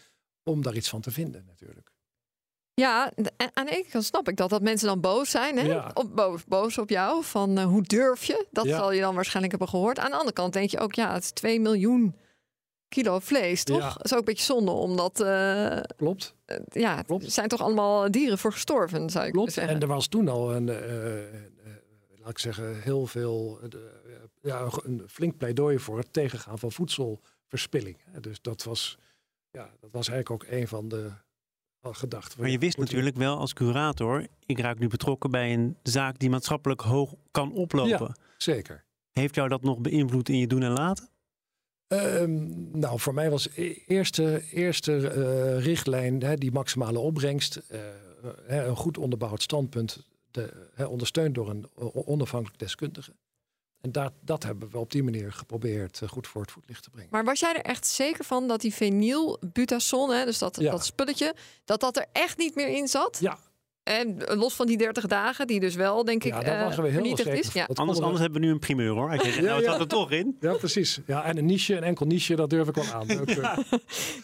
om 0.42 0.62
daar 0.62 0.74
iets 0.76 0.88
van 0.88 1.00
te 1.00 1.10
vinden 1.10 1.44
natuurlijk. 1.46 1.90
Ja, 2.74 3.12
aan 3.52 3.66
de 3.66 3.72
ene 3.76 3.86
kant 3.90 4.04
snap 4.04 4.28
ik 4.28 4.36
dat, 4.36 4.50
dat 4.50 4.62
mensen 4.62 4.86
dan 4.86 5.00
boos 5.00 5.30
zijn. 5.30 5.58
Hè? 5.58 5.66
Ja. 5.66 5.90
Op, 5.94 6.16
boos, 6.16 6.44
boos 6.44 6.78
op 6.78 6.88
jou. 6.90 7.24
Van 7.24 7.58
eh, 7.58 7.64
hoe 7.64 7.82
durf 7.82 8.24
je? 8.24 8.46
Dat 8.50 8.64
Ja. 8.64 8.76
zal 8.76 8.92
je 8.92 9.00
dan 9.00 9.14
waarschijnlijk 9.14 9.50
hebben 9.58 9.68
gehoord. 9.70 9.98
Aan 9.98 10.10
de 10.10 10.16
andere 10.16 10.32
kant 10.32 10.52
denk 10.52 10.70
je 10.70 10.78
ook, 10.78 10.94
ja, 10.94 11.12
het 11.14 11.22
is 11.22 11.30
2 11.30 11.60
miljoen 11.60 12.16
kilo 12.88 13.18
vlees, 13.18 13.64
toch? 13.64 13.78
Ja. 13.78 13.92
Dat 13.92 14.04
is 14.04 14.12
ook 14.12 14.18
een 14.18 14.24
beetje 14.24 14.44
zonde, 14.44 14.70
omdat 14.70 15.20
eh, 15.20 15.78
Klopt. 15.96 16.34
eh, 16.44 16.56
ja, 16.68 17.02
Klopt. 17.02 17.22
het 17.22 17.32
zijn 17.32 17.48
toch 17.48 17.60
allemaal 17.60 18.10
dieren 18.10 18.38
voor 18.38 18.52
gestorven, 18.52 19.10
zou 19.10 19.26
ik 19.26 19.32
Klopt. 19.32 19.52
zeggen. 19.52 19.74
En 19.74 19.80
er 19.80 19.86
was 19.88 20.06
toen 20.06 20.28
al 20.28 20.54
een, 20.54 20.64
laat 22.18 22.30
ik 22.30 22.38
zeggen, 22.38 22.80
heel 22.82 23.06
veel, 23.06 23.58
de- 23.68 24.00
ja, 24.42 24.68
een, 24.84 25.02
flink 25.08 25.36
pleidooi 25.36 25.78
voor 25.78 25.98
het 25.98 26.12
tegengaan 26.12 26.58
van 26.58 26.72
voedselverspilling. 26.72 27.96
Dus 28.20 28.40
dat 28.40 28.62
was, 28.62 28.98
ja, 29.50 29.70
dat 29.80 29.90
was 29.90 30.08
eigenlijk 30.08 30.30
ook 30.30 30.52
een 30.52 30.68
van 30.68 30.88
de 30.88 31.10
gedachten. 31.82 32.40
Maar 32.40 32.50
je 32.50 32.58
wist 32.58 32.78
natuurlijk 32.78 33.16
wel 33.16 33.38
als 33.38 33.52
curator, 33.52 34.26
ik 34.46 34.58
raak 34.58 34.78
nu 34.78 34.88
betrokken 34.88 35.30
bij 35.30 35.52
een 35.52 35.76
zaak 35.82 36.18
die 36.18 36.30
maatschappelijk 36.30 36.80
hoog 36.80 37.14
kan 37.30 37.52
oplopen. 37.52 38.16
Zeker. 38.36 38.84
Heeft 39.10 39.34
jou 39.34 39.48
dat 39.48 39.62
nog 39.62 39.78
beïnvloed 39.78 40.28
in 40.28 40.38
je 40.38 40.46
doen 40.46 40.62
en 40.62 40.72
laten? 40.72 41.08
Ehm, 41.86 42.78
nou, 42.78 43.00
voor 43.00 43.14
mij 43.14 43.30
was 43.30 43.48
e- 43.54 43.74
eerste, 43.86 44.42
eerste 44.50 45.08
eh, 45.08 45.64
richtlijn 45.64 46.22
hè, 46.22 46.36
die 46.36 46.52
maximale 46.52 46.98
opbrengst. 46.98 47.56
eh, 47.56 47.80
hè, 48.46 48.66
een 48.66 48.76
goed 48.76 48.98
onderbouwd 48.98 49.42
standpunt, 49.42 50.06
de, 50.30 50.68
hè, 50.74 50.84
ondersteund 50.84 51.34
door 51.34 51.50
een 51.50 51.68
onafhankelijk 51.94 52.58
deskundige. 52.58 53.12
En 53.86 53.92
dat, 53.92 54.12
dat 54.20 54.42
hebben 54.42 54.70
we 54.70 54.78
op 54.78 54.90
die 54.90 55.02
manier 55.02 55.32
geprobeerd 55.32 56.00
eh, 56.02 56.08
goed 56.08 56.26
voor 56.26 56.40
het 56.42 56.50
voetlicht 56.50 56.82
te 56.82 56.90
brengen. 56.90 57.08
Maar 57.10 57.24
was 57.24 57.40
jij 57.40 57.54
er 57.54 57.60
echt 57.62 57.86
zeker 57.86 58.24
van 58.24 58.48
dat 58.48 58.60
die 58.60 58.72
fenylbutazon, 58.72 60.10
hè, 60.10 60.24
dus 60.24 60.38
dat, 60.38 60.56
Ja. 60.60 60.70
dat 60.70 60.84
spulletje, 60.84 61.34
dat 61.64 61.80
dat 61.80 61.96
er 61.96 62.06
echt 62.12 62.38
niet 62.38 62.54
meer 62.54 62.68
in 62.68 62.88
zat? 62.88 63.18
Ja, 63.20 63.38
En 63.82 64.16
los 64.24 64.54
van 64.54 64.66
die 64.66 64.76
30 64.76 65.06
dagen, 65.06 65.46
die 65.46 65.60
dus 65.60 65.74
wel, 65.74 66.04
denk 66.04 66.24
ik, 66.24 66.32
ja 66.32 66.40
daar 66.40 66.54
eh, 66.54 66.60
waren 66.66 66.76
we 66.82 66.82
heel 66.82 66.92
vernietigd 66.92 67.28
zeker 67.28 67.44
is. 67.44 67.52
Ja. 67.52 67.68
Anders, 67.74 68.00
anders 68.00 68.20
hebben 68.20 68.40
we 68.40 68.46
nu 68.46 68.52
een 68.52 68.58
primeur 68.58 68.90
hoor. 68.90 69.10
Zegt, 69.10 69.34
Ja, 69.34 69.40
nou, 69.42 69.54
het 69.56 69.64
ja. 69.64 69.70
zat 69.70 69.80
er 69.80 69.88
toch 69.88 70.10
in. 70.10 70.36
Ja, 70.40 70.54
precies. 70.54 71.00
Ja, 71.06 71.24
en 71.24 71.38
een 71.38 71.46
niche, 71.46 71.76
een 71.76 71.82
enkel 71.82 72.06
niche, 72.06 72.34
dat 72.36 72.50
durf 72.50 72.68
ik 72.68 72.74
wel 72.74 72.84
aan. 72.84 73.08
Eh, 73.18 73.58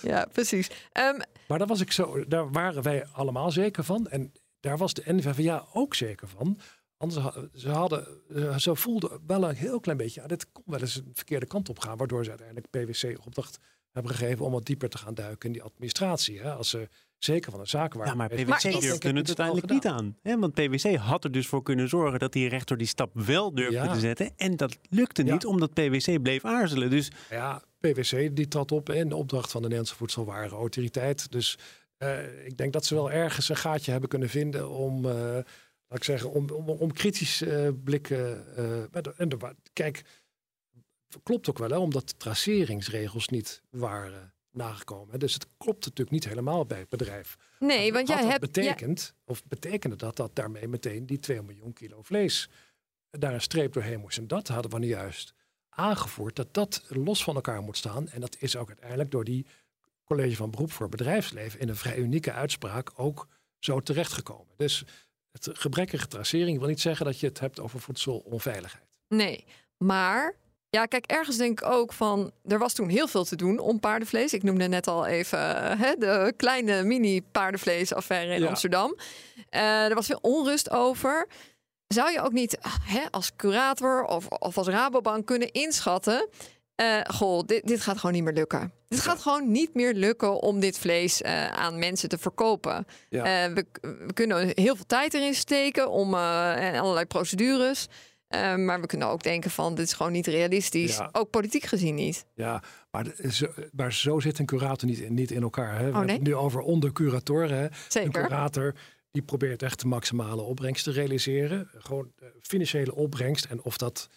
ja, 0.03 0.27
precies. 0.33 0.71
Ehm, 0.93 1.19
Maar 1.49 1.59
daar, 1.59 1.67
was 1.67 1.81
ik 1.81 1.93
zo, 1.93 2.25
daar 2.29 2.51
waren 2.53 2.83
wij 2.83 3.07
allemaal 3.13 3.51
zeker 3.51 3.85
van. 3.85 4.07
En 4.09 4.33
daar 4.61 4.77
was 4.79 4.95
de 4.95 5.03
NVVA 5.07 5.65
ook 5.73 5.95
zeker 5.95 6.29
van. 6.29 6.59
Anders 7.03 7.27
ze 7.55 7.69
hadden, 7.71 8.07
eh, 8.35 8.57
ze 8.59 8.77
voelden 8.77 9.11
wel 9.27 9.49
een 9.49 9.55
heel 9.55 9.81
klein 9.81 9.99
beetje, 9.99 10.21
ja, 10.21 10.27
dit 10.27 10.53
kon 10.53 10.63
wel 10.67 10.81
eens 10.81 10.97
een 10.97 11.11
verkeerde 11.15 11.47
kant 11.47 11.69
op 11.69 11.79
gaan. 11.79 11.97
Waardoor 11.97 12.25
ze 12.25 12.31
uiteindelijk 12.31 12.71
PwC 12.71 13.19
opdracht 13.27 13.59
hebben 13.93 14.13
gegeven 14.13 14.45
om 14.45 14.53
wat 14.53 14.65
dieper 14.65 14.89
te 14.89 14.99
gaan 14.99 15.15
duiken 15.15 15.47
in 15.47 15.53
die 15.53 15.63
administratie. 15.63 16.41
Hè, 16.41 16.53
als 16.53 16.71
ze 16.71 16.89
zeker 17.19 17.51
van 17.51 17.61
de 17.61 17.67
zaken 17.67 17.99
waren. 17.99 18.13
Ja, 18.13 18.19
maar. 18.19 18.29
PwC 18.29 18.47
Maar 18.47 18.61
durfde 18.61 18.89
het 19.09 19.17
het 19.17 19.27
uiteindelijk 19.27 19.71
niet 19.71 19.87
aan. 19.87 20.17
Hè? 20.23 20.39
Want 20.39 20.55
PwC 20.55 20.97
had 20.97 21.25
er 21.25 21.33
dus 21.33 21.47
voor 21.47 21.63
kunnen 21.63 21.89
zorgen 21.89 22.19
dat 22.19 22.33
die 22.33 22.49
rechter 22.49 22.77
die 22.77 22.87
stap 22.87 23.11
wel 23.15 23.55
durfde 23.55 23.75
Ja. 23.75 23.93
te 23.93 23.99
zetten. 24.01 24.31
En 24.37 24.57
dat 24.57 24.79
lukte 24.91 25.25
Ja. 25.25 25.33
niet, 25.33 25.47
omdat 25.47 25.73
PwC 25.73 26.23
bleef 26.23 26.45
aarzelen. 26.45 26.91
Dus 26.91 27.11
Ja, 27.31 27.63
PwC 27.81 28.37
die 28.37 28.49
trad 28.49 28.73
op 28.73 28.91
in 28.91 29.09
de 29.09 29.17
opdracht 29.17 29.51
van 29.51 29.61
de 29.63 29.69
Nederlandse 29.69 29.97
Voedselwarenautoriteit. 29.97 31.33
Dus 31.33 31.59
eh, 31.97 32.47
ik 32.47 32.57
denk 32.57 32.73
dat 32.73 32.85
ze 32.85 32.95
wel 32.95 33.11
ergens 33.11 33.49
een 33.49 33.57
gaatje 33.57 33.91
hebben 33.91 34.09
kunnen 34.09 34.29
vinden 34.29 34.71
om, 34.71 35.07
eh, 35.07 35.39
laat 35.93 36.01
ik 36.01 36.05
zeggen, 36.07 36.31
om, 36.31 36.51
om, 36.51 36.69
om 36.69 36.93
kritisch 36.93 37.43
eh, 37.43 37.69
blikken. 37.85 38.47
eh, 38.93 39.03
de- 39.03 39.15
en 39.17 39.29
de, 39.29 39.55
kijk, 39.73 40.03
klopt 41.23 41.49
ook 41.51 41.59
wel, 41.59 41.71
hè, 41.71 41.77
omdat 41.77 42.09
de 42.09 42.17
traceringsregels 42.17 43.29
niet 43.29 43.63
waren 43.71 44.35
nagekomen. 44.51 45.19
Dus 45.19 45.35
het 45.35 45.47
klopt 45.57 45.85
natuurlijk 45.85 46.11
niet 46.11 46.25
helemaal 46.29 46.67
bij 46.67 46.79
het 46.79 46.89
bedrijf. 46.89 47.37
nee, 47.59 47.93
want 47.93 48.09
jij 48.09 48.25
hebt... 48.25 48.41
betekent, 48.41 49.15
of 49.25 49.45
betekende 49.45 49.97
dat 49.97 50.17
dat 50.17 50.35
daarmee 50.35 50.69
meteen 50.69 51.07
die 51.07 51.19
2 51.19 51.43
miljoen 51.43 51.73
kilo 51.73 52.03
vlees 52.03 52.49
daar 53.11 53.35
een 53.35 53.41
streep 53.41 53.73
doorheen 53.73 54.01
moest. 54.01 54.19
En 54.19 54.27
dat 54.27 54.49
hadden 54.49 54.71
we 54.71 54.79
nu 54.79 54.87
juist 54.87 55.35
aangevoerd, 55.69 56.37
dat 56.37 56.55
dat 56.55 56.85
los 56.89 57.25
van 57.25 57.35
elkaar 57.35 57.63
moet 57.63 57.77
staan. 57.77 58.09
En 58.09 58.21
dat 58.21 58.37
is 58.39 58.57
ook 58.57 58.69
uiteindelijk 58.69 59.11
door 59.11 59.25
die 59.25 59.47
College 60.05 60.37
van 60.37 60.51
Beroep 60.51 60.73
voor 60.73 60.89
Bedrijfsleven 60.89 61.61
in 61.61 61.69
een 61.69 61.77
vrij 61.77 61.97
unieke 61.97 62.33
uitspraak 62.33 62.91
ook 62.95 63.29
zo 63.59 63.81
terechtgekomen. 63.81 64.55
Dus 64.57 64.85
het 65.33 65.49
gebrekkige 65.53 66.07
tracering 66.07 66.59
wil 66.59 66.69
niet 66.69 66.81
zeggen 66.81 67.07
dat 67.07 67.21
je 67.21 67.27
het 67.27 67.41
hebt 67.41 67.61
over 67.61 67.81
voedselonveiligheid. 67.81 68.85
Nee, 69.09 69.45
maar... 69.77 70.41
Ja, 70.71 70.87
kijk, 70.87 71.07
ergens 71.07 71.37
denk 71.37 71.61
ik 71.61 71.67
ook 71.69 71.93
van... 71.93 72.33
Er 72.47 72.59
was 72.59 72.73
toen 72.73 72.89
heel 72.89 73.09
veel 73.09 73.25
te 73.25 73.37
doen 73.37 73.59
om 73.59 73.81
paardenvlees. 73.81 74.33
Ik 74.33 74.43
noemde 74.43 74.69
net 74.69 74.87
al 74.87 75.07
even 75.07 75.39
hè, 75.79 75.95
de 75.99 76.33
kleine 76.37 76.83
mini-paardenvleesaffaire 76.83 78.35
in 78.35 78.41
Ja. 78.41 78.49
Amsterdam. 78.49 78.97
Eh, 79.49 79.85
er 79.85 79.95
was 79.95 80.07
veel 80.07 80.19
onrust 80.23 80.71
over. 80.71 81.29
Zou 81.87 82.13
je 82.13 82.21
ook 82.21 82.33
niet 82.33 82.59
hè, 82.83 83.01
als 83.11 83.37
curator 83.37 84.05
of, 84.05 84.27
of 84.29 84.59
als 84.59 84.67
Rabobank 84.67 85.27
kunnen 85.27 85.53
inschatten... 85.53 86.29
eh, 86.83 87.15
goh, 87.15 87.43
dit, 87.47 87.67
dit 87.67 87.81
gaat 87.81 87.99
gewoon 87.99 88.15
niet 88.15 88.25
meer 88.25 88.33
lukken. 88.33 88.73
Het 88.89 89.01
gaat 89.01 89.21
gewoon 89.23 89.51
niet 89.51 89.75
meer 89.75 89.95
lukken 89.95 90.41
om 90.41 90.61
dit 90.61 90.79
vlees 90.79 91.23
eh, 91.23 91.47
aan 91.49 91.79
mensen 91.79 92.09
te 92.09 92.19
verkopen. 92.19 92.87
Ja. 93.09 93.45
Eh, 93.45 93.53
we, 93.55 93.67
we 93.81 94.13
kunnen 94.13 94.53
heel 94.55 94.77
veel 94.77 94.87
tijd 94.87 95.15
erin 95.15 95.35
steken 95.35 95.91
om 95.91 96.15
allerlei 96.15 97.07
procedures. 97.07 97.89
Maar 98.57 98.81
we 98.81 98.87
kunnen 98.87 99.09
ook 99.09 99.23
denken 99.23 99.51
van 99.51 99.75
dit 99.75 99.87
is 99.87 99.93
gewoon 99.93 100.13
niet 100.13 100.27
realistisch. 100.27 100.97
Ja. 100.97 101.09
Ook 101.13 101.31
politiek 101.31 101.65
gezien 101.65 101.95
niet. 101.95 102.25
Ja, 102.35 102.63
maar, 102.91 103.07
zo, 103.31 103.47
maar 103.73 103.93
zo 103.93 104.21
zit 104.21 104.39
een 104.39 104.47
curator 104.47 104.89
niet, 104.89 104.99
in- 104.99 105.15
niet 105.15 105.31
in 105.31 105.43
elkaar. 105.43 105.73
Hè. 105.73 105.77
We 105.79 105.83
hebben 105.83 106.07
nee? 106.07 106.15
het 106.17 106.25
nu 106.27 106.35
over 106.35 106.61
ondercuratoren. 106.61 107.57
Hè. 107.57 107.65
Een 107.65 107.71
Zeker. 107.89 108.23
curator 108.23 108.75
die 109.11 109.23
probeert 109.23 109.63
echt 109.63 109.81
de 109.81 109.87
maximale 109.87 110.43
opbrengst 110.43 110.85
te 110.85 110.91
realiseren. 110.91 111.69
Gewoon 111.79 112.13
financiële 112.41 112.95
opbrengst. 112.95 113.45
En 113.45 113.63
of 113.63 113.77
dat 113.77 114.09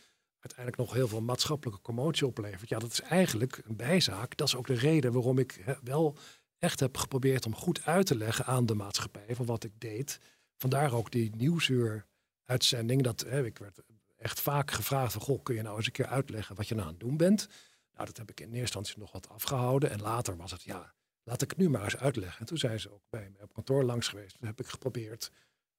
uiteindelijk 0.46 0.78
nog 0.78 0.94
heel 0.94 1.08
veel 1.08 1.22
maatschappelijke 1.22 1.82
commotie 1.82 2.28
oplevert. 2.28 2.70
Ja, 2.70 2.80
dat 2.80 2.92
is 2.92 3.02
eigenlijk 3.02 3.62
een 3.66 3.76
bijzaak. 3.76 4.38
Dat 4.38 4.48
is 4.48 4.56
ook 4.56 4.68
de 4.68 4.74
reden 4.74 5.14
waarom 5.14 5.40
ik 5.40 5.80
wel 5.84 6.18
echt 6.58 6.80
heb 6.80 6.98
geprobeerd 6.98 7.46
om 7.46 7.56
goed 7.56 7.86
uit 7.86 8.06
te 8.06 8.18
leggen 8.18 8.46
aan 8.46 8.66
de 8.66 8.76
maatschappij 8.76 9.36
van 9.36 9.46
wat 9.46 9.64
ik 9.64 9.72
deed. 9.78 10.20
Vandaar 10.58 10.94
ook 10.94 11.12
die 11.12 11.36
nieuwsuur-uitzending. 11.36 13.04
Dat 13.04 13.26
hè, 13.28 13.46
ik 13.46 13.58
werd 13.58 13.80
echt 14.16 14.42
vaak 14.42 14.72
gevraagd 14.72 15.14
van, 15.14 15.22
goh, 15.22 15.44
kun 15.44 15.56
je 15.56 15.62
nou 15.62 15.76
eens 15.76 15.86
een 15.86 15.92
keer 15.92 16.08
uitleggen 16.08 16.56
wat 16.56 16.68
je 16.68 16.76
nou 16.76 16.88
aan 16.88 16.94
het 16.94 17.02
doen 17.02 17.18
bent? 17.18 17.48
Nou, 17.94 18.06
dat 18.06 18.18
heb 18.18 18.30
ik 18.30 18.40
in 18.40 18.46
eerste 18.46 18.60
instantie 18.62 19.00
nog 19.00 19.12
wat 19.12 19.30
afgehouden. 19.30 19.90
En 19.90 20.02
later 20.02 20.38
was 20.38 20.52
het, 20.52 20.64
ja, 20.64 20.94
laat 21.24 21.42
ik 21.42 21.50
het 21.50 21.60
nu 21.60 21.70
maar 21.70 21.84
eens 21.84 21.98
uitleggen. 21.98 22.40
En 22.40 22.46
toen 22.46 22.58
zijn 22.58 22.80
ze 22.80 22.94
ook 22.94 23.04
bij 23.10 23.30
me 23.30 23.42
op 23.42 23.54
kantoor 23.54 23.84
langs 23.84 24.08
geweest. 24.08 24.38
Toen 24.40 24.48
heb 24.48 24.60
ik 24.60 24.68
geprobeerd 24.68 25.32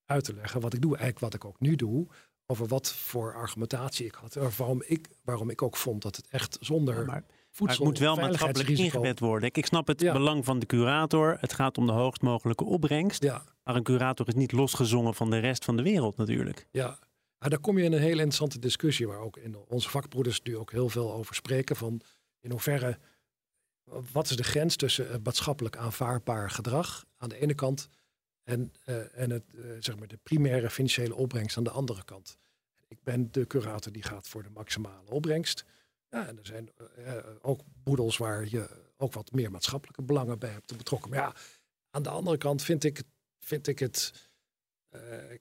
uit 0.05 0.25
te 0.25 0.35
leggen 0.35 0.61
wat 0.61 0.75
ik 0.75 0.81
doe. 0.81 0.97
Eigenlijk 0.97 1.21
wat 1.21 1.35
ik 1.35 1.45
ook 1.45 1.61
nu 1.61 1.77
doe. 1.77 2.09
Over 2.47 2.67
wat 2.67 2.93
voor 2.93 3.35
argumentatie 3.35 4.07
ik 4.07 4.15
had. 4.15 4.37
En 4.37 4.51
waarom 4.57 4.83
ik, 4.87 5.09
waarom 5.25 5.51
ik 5.51 5.63
ook 5.63 5.77
vond 5.77 6.03
dat 6.03 6.17
het 6.17 6.27
echt 6.29 6.57
zonder 6.61 6.95
maar, 6.95 7.05
maar 7.07 7.25
voedsel 7.51 7.77
het 7.79 7.85
moet 7.87 7.99
wel 7.99 8.17
maatschappelijk 8.17 8.69
ingebed 8.69 9.21
worden. 9.21 9.51
Ik 9.53 9.67
snap 9.67 9.87
het 9.87 10.01
Ja. 10.01 10.13
belang 10.13 10.45
van 10.45 10.59
de 10.59 10.67
curator. 10.67 11.37
Het 11.41 11.53
gaat 11.53 11.79
om 11.79 11.87
de 11.87 11.93
hoogst 11.93 12.23
mogelijke 12.23 12.65
opbrengst. 12.65 13.23
Ja, 13.23 13.45
Maar 13.65 13.77
een 13.77 13.83
curator 13.83 14.29
is 14.29 14.35
niet 14.35 14.53
losgezongen 14.53 15.15
van 15.15 15.31
de 15.31 15.39
rest 15.39 15.65
van 15.65 15.77
de 15.77 15.83
wereld 15.83 16.17
natuurlijk. 16.17 16.67
ja. 16.71 16.99
Maar 17.39 17.51
daar 17.51 17.59
kom 17.59 17.79
je 17.79 17.85
in 17.85 17.93
een 17.93 17.99
hele 18.01 18.11
interessante 18.13 18.59
discussie. 18.59 19.07
Waar 19.07 19.19
ook 19.21 19.37
in 19.37 19.57
onze 19.69 19.89
vakbroeders 19.91 20.43
nu 20.43 20.57
ook 20.57 20.71
heel 20.73 20.89
veel 20.89 21.13
over 21.13 21.35
spreken. 21.35 21.77
Van 21.77 22.01
in 22.41 22.51
hoeverre, 22.51 22.99
wat 24.13 24.31
is 24.31 24.37
de 24.37 24.45
grens 24.45 24.77
tussen 24.77 25.11
eh, 25.11 25.17
maatschappelijk 25.23 25.77
aanvaardbaar 25.77 26.51
gedrag 26.51 27.05
aan 27.17 27.29
de 27.29 27.39
ene 27.41 27.55
kant. 27.55 27.89
En, 28.47 28.73
eh, 28.85 29.19
en 29.19 29.31
het, 29.31 29.45
eh, 29.55 29.63
zeg 29.81 29.99
maar 29.99 30.09
de 30.09 30.19
primaire 30.23 30.71
financiële 30.71 31.15
opbrengst 31.15 31.57
aan 31.57 31.65
de 31.65 31.71
andere 31.71 32.05
kant. 32.05 32.39
Ik 32.89 32.99
ben 33.03 33.33
de 33.33 33.47
curator 33.47 33.93
die 33.93 34.03
gaat 34.03 34.29
voor 34.29 34.43
de 34.43 34.51
maximale 34.51 35.11
opbrengst. 35.11 35.65
Ja, 36.11 36.27
en 36.27 36.39
er 36.39 36.47
zijn 36.47 36.71
uh, 36.99 37.13
ook 37.41 37.61
boedels 37.83 38.17
waar 38.17 38.47
je 38.49 38.69
ook 38.97 39.13
wat 39.13 39.33
meer 39.33 39.51
maatschappelijke 39.51 40.03
belangen 40.03 40.39
bij 40.39 40.51
hebt 40.51 40.77
betrokken. 40.77 41.11
Maar 41.11 41.19
ja, 41.19 41.35
aan 41.91 42.03
de 42.03 42.09
andere 42.09 42.37
kant 42.37 42.63
vind 42.63 42.85
ik, 42.85 43.03
vind 43.39 43.67
ik 43.67 43.79
het. 43.79 44.13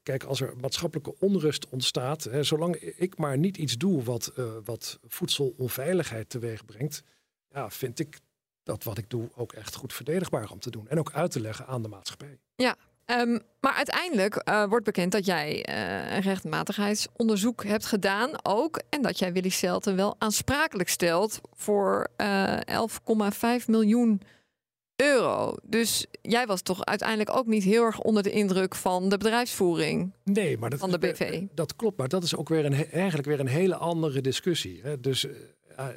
Kijk, 0.04 0.24
als 0.24 0.42
er 0.42 0.58
maatschappelijke 0.58 1.16
onrust 1.20 1.70
ontstaat, 1.70 2.24
hè, 2.24 2.44
zolang 2.44 2.76
ik 2.76 3.18
maar 3.18 3.38
niet 3.38 3.58
iets 3.58 3.78
doe 3.78 4.04
wat, 4.04 4.32
wat 4.64 5.00
voedselonveiligheid 5.08 6.30
teweeg 6.30 6.66
brengt, 6.66 7.04
ja, 7.50 7.70
vind 7.70 8.00
ik 8.00 8.20
dat 8.64 8.84
wat 8.84 8.98
ik 8.98 9.10
doe 9.10 9.30
ook 9.36 9.54
echt 9.54 9.76
goed 9.76 9.94
verdedigbaar 9.94 10.50
om 10.52 10.60
te 10.60 10.70
doen. 10.70 10.88
En 10.88 11.00
ook 11.00 11.12
uit 11.12 11.32
te 11.32 11.40
leggen 11.40 11.68
aan 11.68 11.82
de 11.82 11.88
maatschappij. 11.88 12.40
Ja, 12.56 12.78
um, 13.06 13.42
maar 13.60 13.74
uiteindelijk 13.74 14.42
uh, 14.50 14.66
wordt 14.66 14.86
bekend 14.86 15.12
dat 15.12 15.26
jij 15.26 15.66
uh, 15.70 16.16
een 16.16 16.22
rechtmatigheidsonderzoek 16.22 17.64
hebt 17.64 17.86
gedaan 17.86 18.32
ook. 18.44 18.82
En 18.90 19.02
dat 19.02 19.20
jij 19.20 19.34
Willy 19.34 19.50
Selten 19.50 19.96
wel 19.96 20.16
aansprakelijk 20.18 20.90
stelt 20.90 21.42
voor 21.54 22.08
uh, 22.18 22.58
11,5 23.62 23.66
miljoen 23.68 24.22
euro. 24.96 25.56
Dus 25.64 26.06
jij 26.22 26.46
was 26.46 26.62
toch 26.62 26.86
uiteindelijk 26.86 27.36
ook 27.36 27.46
niet 27.46 27.64
heel 27.64 27.84
erg 27.84 28.00
onder 28.00 28.24
de 28.24 28.32
indruk 28.32 28.76
van 28.76 29.10
de 29.10 29.18
bedrijfsvoering 29.18 30.14
nee, 30.24 30.58
maar 30.58 30.70
dat, 30.70 30.80
van 30.80 30.92
de 30.92 31.00
BV. 31.00 31.44
Dat 31.54 31.76
klopt, 31.76 31.98
maar 31.98 32.08
dat 32.08 32.24
is 32.24 32.36
ook 32.36 32.50
weer 32.50 32.66
een, 32.66 32.92
eigenlijk 32.92 33.28
weer 33.28 33.40
een 33.40 33.48
hele 33.48 33.76
andere 33.76 34.22
discussie. 34.22 34.82
Hè? 34.84 35.00
Dus 35.00 35.28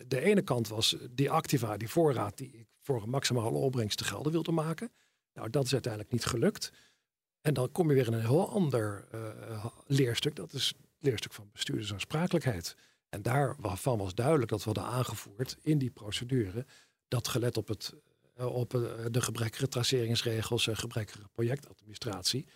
de 0.09 0.21
ene 0.21 0.43
kant 0.43 0.69
was 0.69 0.97
die 1.11 1.31
activa, 1.31 1.77
die 1.77 1.89
voorraad 1.89 2.37
die 2.37 2.51
ik 2.53 2.67
voor 2.79 3.03
een 3.03 3.11
maximale 3.11 3.59
opbrengst 3.59 3.99
te 3.99 4.05
gelden 4.05 4.33
wilde 4.33 4.53
maken. 4.53 4.91
Nou, 5.35 5.51
dat 5.51 5.65
is 5.65 5.73
uiteindelijk 5.73 6.13
niet 6.13 6.25
gelukt. 6.25 6.73
En 7.41 7.55
dan 7.55 7.73
kom 7.73 7.89
je 7.89 7.95
weer 7.95 8.07
in 8.07 8.13
een 8.13 8.21
heel 8.21 8.51
ander 8.51 9.05
uh, 9.15 9.67
leerstuk. 9.87 10.37
Dat 10.37 10.53
is 10.53 10.67
het 10.67 10.77
leerstuk 10.99 11.33
van 11.33 11.51
bestuurdersaansprakelijkheid. 11.53 12.77
En 13.09 13.23
daarvan 13.23 13.99
was 13.99 14.15
duidelijk 14.15 14.51
dat 14.51 14.65
we 14.65 14.65
hadden 14.65 14.93
aangevoerd 14.93 15.57
in 15.63 15.79
die 15.79 15.91
procedure 15.91 16.67
dat 17.09 17.29
gelet 17.29 17.57
op, 17.57 17.69
het, 17.69 17.95
uh, 18.39 18.55
op 18.55 18.71
de 19.11 19.23
gebrekkige 19.23 19.69
traceringsregels 19.69 20.67
en 20.67 20.77
gebrekkige 20.77 21.29
projectadministratie, 21.33 22.47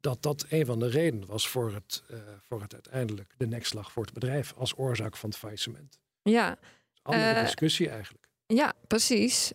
dat 0.00 0.22
dat 0.22 0.46
een 0.48 0.66
van 0.66 0.78
de 0.78 0.88
redenen 0.88 1.28
was 1.28 1.48
voor 1.48 1.72
het, 1.72 2.02
voor 2.40 2.62
het 2.62 2.72
uiteindelijk 2.72 3.34
de 3.36 3.46
nekslag 3.46 3.92
voor 3.92 4.04
het 4.04 4.14
bedrijf 4.14 4.52
als 4.56 4.76
oorzaak 4.76 5.16
van 5.16 5.28
het 5.28 5.38
faillissement. 5.38 5.98
Ja. 6.22 6.58
Andere 7.02 7.40
discussie 7.42 7.88
eigenlijk. 7.88 8.28
Ja, 8.46 8.72
precies. 8.86 9.52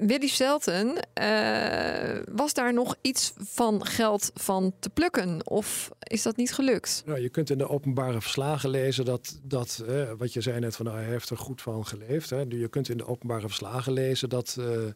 Willy 0.00 0.26
Stelten, 0.26 1.08
uh, 1.20 2.22
was 2.34 2.54
daar 2.54 2.72
nog 2.72 2.96
iets 3.00 3.32
van 3.36 3.86
geld 3.86 4.30
van 4.34 4.72
te 4.78 4.90
plukken? 4.90 5.46
Of 5.46 5.90
is 5.98 6.22
dat 6.22 6.36
niet 6.36 6.52
gelukt? 6.52 7.02
Nou, 7.06 7.20
je 7.20 7.28
kunt 7.28 7.50
in 7.50 7.58
de 7.58 7.68
openbare 7.68 8.20
verslagen 8.20 8.70
lezen 8.70 9.04
dat, 9.04 9.40
dat 9.42 9.84
uh, 9.88 10.12
wat 10.12 10.32
je 10.32 10.40
zei 10.40 10.60
net 10.60 10.76
van 10.76 10.86
nou, 10.86 10.98
hij 10.98 11.06
heeft 11.06 11.30
er 11.30 11.36
goed 11.36 11.62
van 11.62 11.86
geleefd. 11.86 12.30
Hè. 12.30 12.44
Je 12.48 12.68
kunt 12.68 12.88
in 12.88 12.96
de 12.96 13.06
openbare 13.06 13.46
verslagen 13.46 13.92
lezen 13.92 14.28
dat, 14.28 14.56
uh, 14.58 14.90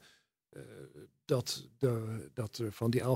dat, 1.25 1.69
de, 1.79 2.29
dat 2.35 2.63
van 2.71 2.91
die 2.91 3.03
11,5 3.03 3.07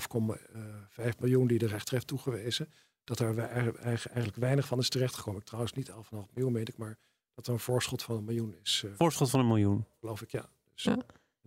miljoen 1.18 1.46
die 1.46 1.58
de 1.58 1.66
rechter 1.66 1.94
heeft 1.94 2.06
toegewezen, 2.06 2.72
dat 3.04 3.20
er 3.20 3.38
eigenlijk 3.38 4.36
weinig 4.36 4.66
van 4.66 4.78
is 4.78 4.88
terechtgekomen. 4.88 5.44
Trouwens 5.44 5.72
niet 5.72 5.90
11,5 5.90 5.94
miljoen, 6.34 6.52
weet 6.52 6.68
ik, 6.68 6.76
maar 6.76 6.98
dat 7.34 7.46
er 7.46 7.52
een 7.52 7.58
voorschot 7.58 8.02
van 8.02 8.16
een 8.16 8.24
miljoen 8.24 8.54
is. 8.62 8.84
voorschot 8.96 9.30
van 9.30 9.40
een 9.40 9.46
miljoen? 9.46 9.84
Geloof 10.00 10.22
ik, 10.22 10.30
ja. 10.30 10.48
Dus, 10.74 10.82
ja 10.84 10.98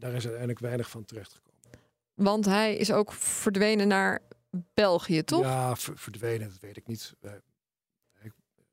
daar 0.02 0.14
is 0.14 0.24
uiteindelijk 0.24 0.60
weinig 0.60 0.90
van 0.90 1.06
terechtgekomen. 1.06 1.60
Want 2.14 2.46
hij 2.46 2.76
is 2.76 2.92
ook 2.92 3.14
verdwenen 3.14 3.88
naar 3.88 4.20
België, 4.74 5.24
toch? 5.24 5.42
Ja, 5.42 5.76
verdwenen, 5.76 6.50
dat 6.50 6.60
weet 6.60 6.78
ik 6.78 6.88
niet. 6.88 7.16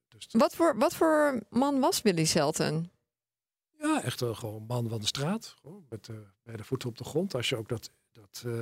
Dus 0.09 0.29
wat, 0.31 0.55
voor, 0.55 0.79
wat 0.79 0.95
voor 0.95 1.43
man 1.51 1.81
was 1.81 2.03
Willy 2.03 2.25
Selten? 2.25 2.91
Ja, 3.79 4.03
echt 4.03 4.21
een 4.21 4.37
gewoon 4.37 4.65
man 4.67 4.89
van 4.89 5.01
de 5.01 5.07
straat. 5.07 5.55
Met, 5.89 6.09
uh, 6.09 6.17
bij 6.43 6.57
de 6.57 6.65
voeten 6.65 6.89
op 6.89 6.99
de 6.99 7.05
grond. 7.05 7.35
Als 7.35 7.49
je 7.49 7.57
ook, 7.57 7.69
dat, 7.69 7.91
dat, 8.13 8.43
uh, 8.47 8.53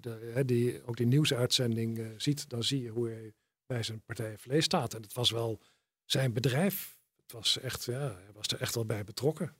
de, 0.00 0.30
hè, 0.34 0.44
die, 0.44 0.86
ook 0.86 0.96
die 0.96 1.06
nieuwsuitzending 1.06 1.98
uh, 1.98 2.08
ziet, 2.16 2.48
dan 2.48 2.62
zie 2.64 2.82
je 2.82 2.88
hoe 2.88 3.08
hij 3.08 3.32
bij 3.66 3.82
zijn 3.82 4.00
partij 4.00 4.38
vlees 4.38 4.64
staat. 4.64 4.94
En 4.94 5.02
het 5.02 5.12
was 5.12 5.30
wel 5.30 5.60
zijn 6.04 6.32
bedrijf. 6.32 6.98
Het 7.22 7.32
was 7.32 7.58
echt, 7.58 7.84
ja, 7.84 7.98
hij 7.98 8.32
was 8.34 8.46
er 8.46 8.60
echt 8.60 8.74
wel 8.74 8.86
bij 8.86 9.04
betrokken. 9.04 9.54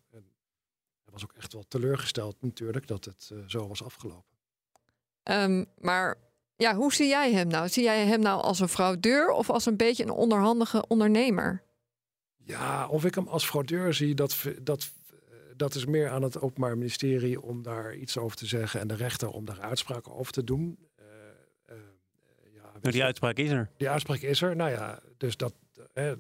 Was 1.17 1.25
ook 1.25 1.37
echt 1.37 1.53
wel 1.53 1.65
teleurgesteld 1.69 2.37
natuurlijk 2.41 2.87
dat 2.87 3.05
het 3.05 3.31
uh, 3.33 3.39
zo 3.47 3.69
was 3.69 3.83
afgelopen. 3.83 4.37
Um, 5.23 5.67
maar 5.79 6.17
ja, 6.57 6.75
hoe 6.75 6.93
zie 6.93 7.09
jij 7.09 7.33
hem 7.33 7.49
nou? 7.49 7.69
Zie 7.69 7.83
jij 7.83 8.07
hem 8.07 8.21
nou 8.21 8.43
als 8.43 8.61
een 8.61 8.69
fraudeur 8.69 9.31
of 9.31 9.51
als 9.51 9.67
een 9.67 9.77
beetje 9.77 10.03
een 10.03 10.11
onderhandige 10.11 10.87
ondernemer? 10.87 11.63
Ja, 12.37 12.89
of 12.89 13.05
ik 13.05 13.15
hem 13.15 13.29
als 13.29 13.47
fraudeur 13.47 13.95
zie, 13.95 14.15
dat, 14.15 14.45
dat, 14.63 14.93
dat 15.57 15.75
is 15.75 15.85
meer 15.85 16.11
aan 16.11 16.23
het 16.23 16.41
Openbaar 16.41 16.79
Ministerie 16.79 17.43
om 17.43 17.63
daar 17.63 17.95
iets 17.95 18.19
over 18.19 18.37
te 18.37 18.47
zeggen 18.47 18.81
en 18.81 18.89
de 18.89 18.95
rechter 18.95 19.31
om 19.31 19.45
daar 19.45 19.61
uitspraken 19.61 20.15
over 20.15 20.33
te 20.33 20.45
doen. 20.45 20.79
Uh, 21.01 21.07
uh, 21.71 21.77
ja, 22.55 22.63
nou, 22.81 22.93
die 22.93 23.05
uitspraak 23.05 23.37
is 23.37 23.51
er. 23.51 23.71
Die 23.77 23.91
uitspraak 23.91 24.21
is 24.21 24.43
er, 24.43 24.57
nou 24.57 24.71
ja, 24.71 25.01
dus 25.17 25.37
dat, 25.37 25.55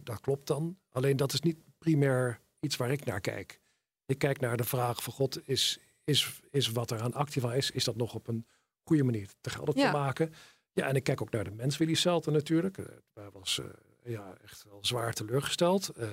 dat 0.03 0.21
klopt 0.21 0.47
dan. 0.47 0.79
Alleen 0.91 1.17
dat 1.17 1.33
is 1.33 1.41
niet 1.41 1.59
primair 1.79 2.41
iets 2.61 2.77
waar 2.77 2.91
ik 2.91 3.05
naar 3.05 3.21
kijk. 3.21 3.61
Ik 4.07 4.19
kijk 4.19 4.41
naar 4.41 4.57
de 4.57 4.65
vraag 4.65 5.03
van 5.03 5.13
God, 5.13 5.49
is, 5.49 5.79
is, 6.05 6.41
is 6.51 6.71
wat 6.71 6.91
er 6.91 7.01
aan 7.01 7.13
activa 7.13 7.55
is, 7.55 7.71
is 7.71 7.85
dat 7.85 7.97
nog 7.97 8.15
op 8.15 8.29
een 8.29 8.47
goede 8.85 9.05
manier 9.05 9.29
te 9.41 9.51
gelden 9.51 9.75
te 9.75 9.91
maken? 9.93 10.33
Ja, 10.73 10.87
en 10.87 10.95
ik 10.95 11.03
kijk 11.03 11.23
ook 11.23 11.31
naar 11.31 11.45
de 11.45 11.51
mens 11.51 11.77
Willy 11.77 11.95
Selten 11.95 12.33
natuurlijk. 12.33 12.79
Eh, 12.79 13.25
was 13.33 13.59
uh, 13.59 13.67
ja, 14.13 14.35
echt 14.45 14.65
wel 14.69 14.79
zwaar 14.81 15.13
teleurgesteld. 15.13 15.91
Uh, 15.99 16.09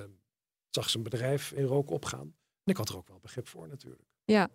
zag 0.69 0.89
zijn 0.89 1.03
bedrijf 1.03 1.51
in 1.51 1.65
rook 1.65 1.89
opgaan. 1.89 2.35
En 2.63 2.71
ik 2.71 2.77
had 2.77 2.89
er 2.89 2.97
ook 2.97 3.07
wel 3.07 3.19
begrip 3.21 3.47
voor 3.47 3.67
natuurlijk. 3.67 4.03
Ja, 4.25 4.49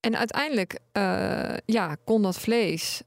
en 0.00 0.16
uiteindelijk 0.16 0.78
uh, 0.92 1.56
ja, 1.64 1.94
kon 2.04 2.22
dat 2.22 2.38
vlees, 2.38 3.02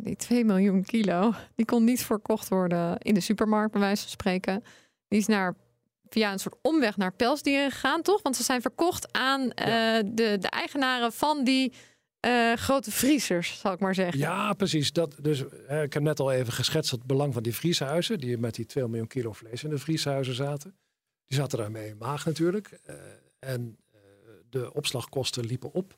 die 0.00 0.16
2 0.16 0.44
miljoen 0.44 0.84
kilo, 0.84 1.32
die 1.56 1.66
kon 1.66 1.84
niet 1.84 2.04
verkocht 2.04 2.48
worden 2.48 2.98
in 2.98 3.14
de 3.14 3.20
supermarkt, 3.20 3.72
bij 3.72 3.80
wijze 3.80 4.02
van 4.02 4.10
spreken. 4.10 4.64
Die 5.08 5.18
is 5.18 5.26
naar 5.26 5.56
via 6.10 6.32
een 6.32 6.38
soort 6.38 6.56
omweg 6.62 6.96
naar 6.96 7.12
pelsdieren 7.12 7.70
gegaan, 7.70 8.02
toch? 8.02 8.22
Want 8.22 8.36
ze 8.36 8.42
zijn 8.42 8.60
verkocht 8.60 9.12
aan 9.12 9.40
uh, 9.40 9.48
de, 10.04 10.36
de 10.38 10.48
eigenaren 10.50 11.12
van 11.12 11.44
die 11.44 11.72
uh, 12.26 12.52
grote 12.52 12.90
vriezers, 12.90 13.60
zal 13.60 13.72
ik 13.72 13.80
maar 13.80 13.94
zeggen. 13.94 14.18
Ja, 14.18 14.52
precies. 14.52 14.92
Dat, 14.92 15.16
dus, 15.20 15.44
uh, 15.70 15.82
ik 15.82 15.92
heb 15.92 16.02
net 16.02 16.20
al 16.20 16.32
even 16.32 16.52
geschetst 16.52 16.90
het 16.90 17.04
belang 17.04 17.34
van 17.34 17.42
die 17.42 17.54
vrieshuizen, 17.54 18.18
die 18.18 18.38
met 18.38 18.54
die 18.54 18.66
2 18.66 18.86
miljoen 18.86 19.06
kilo 19.06 19.32
vlees 19.32 19.64
in 19.64 19.70
de 19.70 19.78
vrieshuizen 19.78 20.34
zaten. 20.34 20.76
Die 21.26 21.38
zaten 21.38 21.58
daarmee 21.58 21.88
in 21.88 21.96
maag 21.98 22.24
natuurlijk. 22.24 22.80
en 23.38 23.78
de 24.50 24.72
opslagkosten 24.72 25.46
liepen 25.46 25.72
op. 25.72 25.96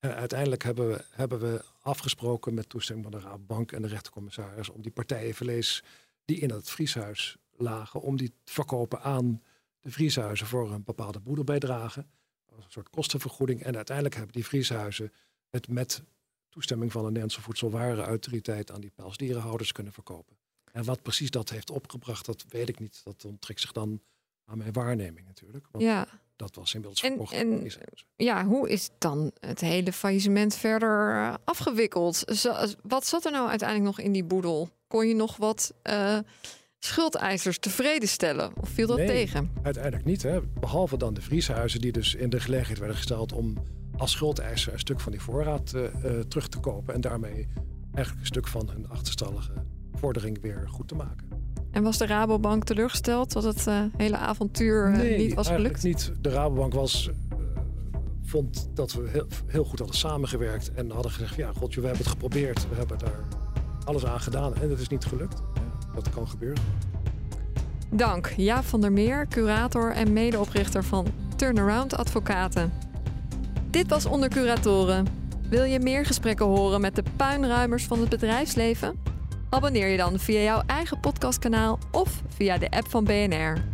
uiteindelijk 0.00 0.62
hebben 0.62 0.88
we, 0.88 1.04
hebben 1.10 1.40
we 1.40 1.64
afgesproken 1.80 2.54
met 2.54 2.68
toestemming 2.68 3.08
van 3.10 3.20
de 3.20 3.26
Rabobank 3.26 3.72
en 3.72 3.82
de 3.82 3.88
rechtercommissaris 3.88 4.68
om 4.68 4.82
die 4.82 4.90
partijen 4.90 5.34
vlees 5.34 5.82
die 6.24 6.38
in 6.38 6.50
het 6.50 6.70
vrieshuis 6.70 7.36
lagen, 7.56 8.00
om 8.00 8.16
die 8.16 8.32
te 8.44 8.52
verkopen 8.52 9.02
aan 9.02 9.42
de 9.80 9.90
vrieshuizen 9.90 10.46
voor 10.46 10.72
een 10.72 10.84
bepaalde 10.84 11.20
boedelbijdrage. 11.20 12.06
Een 12.46 12.64
soort 12.68 12.90
kostenvergoeding. 12.90 13.62
En 13.62 13.76
uiteindelijk 13.76 14.16
hebben 14.16 14.34
die 14.34 14.44
vrieshuizen 14.44 15.12
het 15.50 15.68
met 15.68 16.02
toestemming 16.48 16.92
van 16.92 17.00
de 17.00 17.06
Nederlandse 17.06 17.40
Voedselwarenautoriteit 17.40 18.70
aan 18.70 18.80
die 18.80 18.92
pelsdierenhouders 18.94 19.72
kunnen 19.72 19.92
verkopen. 19.92 20.36
En 20.72 20.84
wat 20.84 21.02
precies 21.02 21.30
dat 21.30 21.50
heeft 21.50 21.70
opgebracht, 21.70 22.26
dat 22.26 22.44
weet 22.48 22.68
ik 22.68 22.78
niet. 22.78 23.00
Dat 23.04 23.24
onttrekt 23.24 23.60
zich 23.60 23.72
dan 23.72 24.00
aan 24.44 24.58
mijn 24.58 24.72
waarneming 24.72 25.26
natuurlijk. 25.26 25.66
Want 25.70 25.84
ja. 25.84 26.06
dat 26.36 26.54
was 26.54 26.74
inmiddels 26.74 27.00
verkocht. 27.00 27.32
En, 27.32 27.70
ja, 28.16 28.44
hoe 28.44 28.70
is 28.70 28.90
dan 28.98 29.32
het 29.40 29.60
hele 29.60 29.92
faillissement 29.92 30.54
verder 30.54 31.14
eh, 31.14 31.34
afgewikkeld? 31.44 32.24
wat 32.82 33.06
zat 33.06 33.24
er 33.24 33.32
nou 33.32 33.48
uiteindelijk 33.48 33.96
nog 33.96 34.06
in 34.06 34.12
die 34.12 34.24
boedel? 34.24 34.68
Kon 34.86 35.08
je 35.08 35.14
nog 35.14 35.36
wat 35.36 35.74
uh, 35.82 36.18
schuldeisers 36.84 37.58
tevreden 37.58 38.08
stellen? 38.08 38.52
Of 38.60 38.68
viel 38.68 38.86
dat 38.86 38.96
nee, 38.96 39.06
tegen? 39.06 39.50
Uiteindelijk 39.62 40.04
niet. 40.04 40.22
Hè? 40.22 40.40
Behalve 40.60 40.96
dan 40.96 41.14
de 41.14 41.20
vrieshuizen 41.20 41.80
die 41.80 41.92
dus 41.92 42.14
in 42.14 42.30
de 42.30 42.40
gelegenheid 42.40 42.78
werden 42.78 42.96
gesteld 42.96 43.32
om 43.32 43.56
als 43.96 44.10
schuldeiser 44.10 44.72
een 44.72 44.78
stuk 44.78 45.00
van 45.00 45.12
die 45.12 45.20
voorraad 45.20 45.72
uh, 45.74 45.82
uh, 45.82 46.20
terug 46.20 46.48
te 46.48 46.58
kopen. 46.58 46.94
En 46.94 47.00
daarmee 47.00 47.48
eigenlijk 47.94 48.20
een 48.20 48.26
stuk 48.26 48.48
van 48.48 48.70
hun 48.72 48.88
achterstallige 48.88 49.52
vordering 49.94 50.40
weer 50.40 50.64
goed 50.68 50.88
te 50.88 50.94
maken. 50.94 51.28
En 51.70 51.82
was 51.82 51.98
de 51.98 52.06
Rabobank 52.06 52.64
teleurgesteld 52.64 53.32
dat 53.32 53.44
het 53.44 53.66
uh, 53.66 53.82
hele 53.96 54.16
avontuur 54.16 54.90
nee, 54.90 55.18
niet 55.18 55.34
was 55.34 55.48
gelukt? 55.48 55.82
niet. 55.82 56.12
De 56.20 56.28
Rabobank 56.28 56.72
was, 56.72 57.10
vond 58.22 58.68
dat 58.74 58.92
we 58.92 59.08
heel, 59.08 59.26
heel, 59.46 59.64
goed 59.64 59.78
hadden 59.78 59.96
samengewerkt. 59.96 60.72
En 60.72 60.90
hadden 60.90 61.12
gezegd, 61.12 61.34
ja 61.34 61.52
god, 61.52 61.74
we 61.74 61.80
hebben 61.80 61.98
het 61.98 62.06
geprobeerd. 62.06 62.68
We 62.68 62.74
hebben 62.74 62.98
daar 62.98 63.28
alles 63.84 64.04
aan 64.04 64.20
gedaan 64.20 64.54
en 64.54 64.68
dat 64.68 64.78
is 64.78 64.88
niet 64.88 65.04
gelukt 65.04 65.42
dat 65.94 66.10
kan 66.10 66.28
gebeuren. 66.28 66.62
Dank, 67.90 68.32
Jaap 68.36 68.64
van 68.64 68.80
der 68.80 68.92
Meer, 68.92 69.26
curator 69.28 69.92
en 69.92 70.12
medeoprichter 70.12 70.84
van 70.84 71.06
Turnaround 71.36 71.96
Advocaten. 71.96 72.72
Dit 73.70 73.88
was 73.88 74.06
Onder 74.06 74.28
Curatoren. 74.28 75.06
Wil 75.48 75.64
je 75.64 75.80
meer 75.80 76.06
gesprekken 76.06 76.46
horen 76.46 76.80
met 76.80 76.94
de 76.94 77.02
puinruimers 77.16 77.84
van 77.84 78.00
het 78.00 78.08
bedrijfsleven? 78.08 78.98
Abonneer 79.48 79.88
je 79.88 79.96
dan 79.96 80.18
via 80.18 80.40
jouw 80.40 80.62
eigen 80.66 81.00
podcastkanaal 81.00 81.78
of 81.90 82.22
via 82.28 82.58
de 82.58 82.70
app 82.70 82.90
van 82.90 83.04
BNR. 83.04 83.64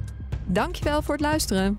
Dankjewel 0.45 1.03
voor 1.03 1.15
het 1.15 1.23
luisteren. 1.23 1.79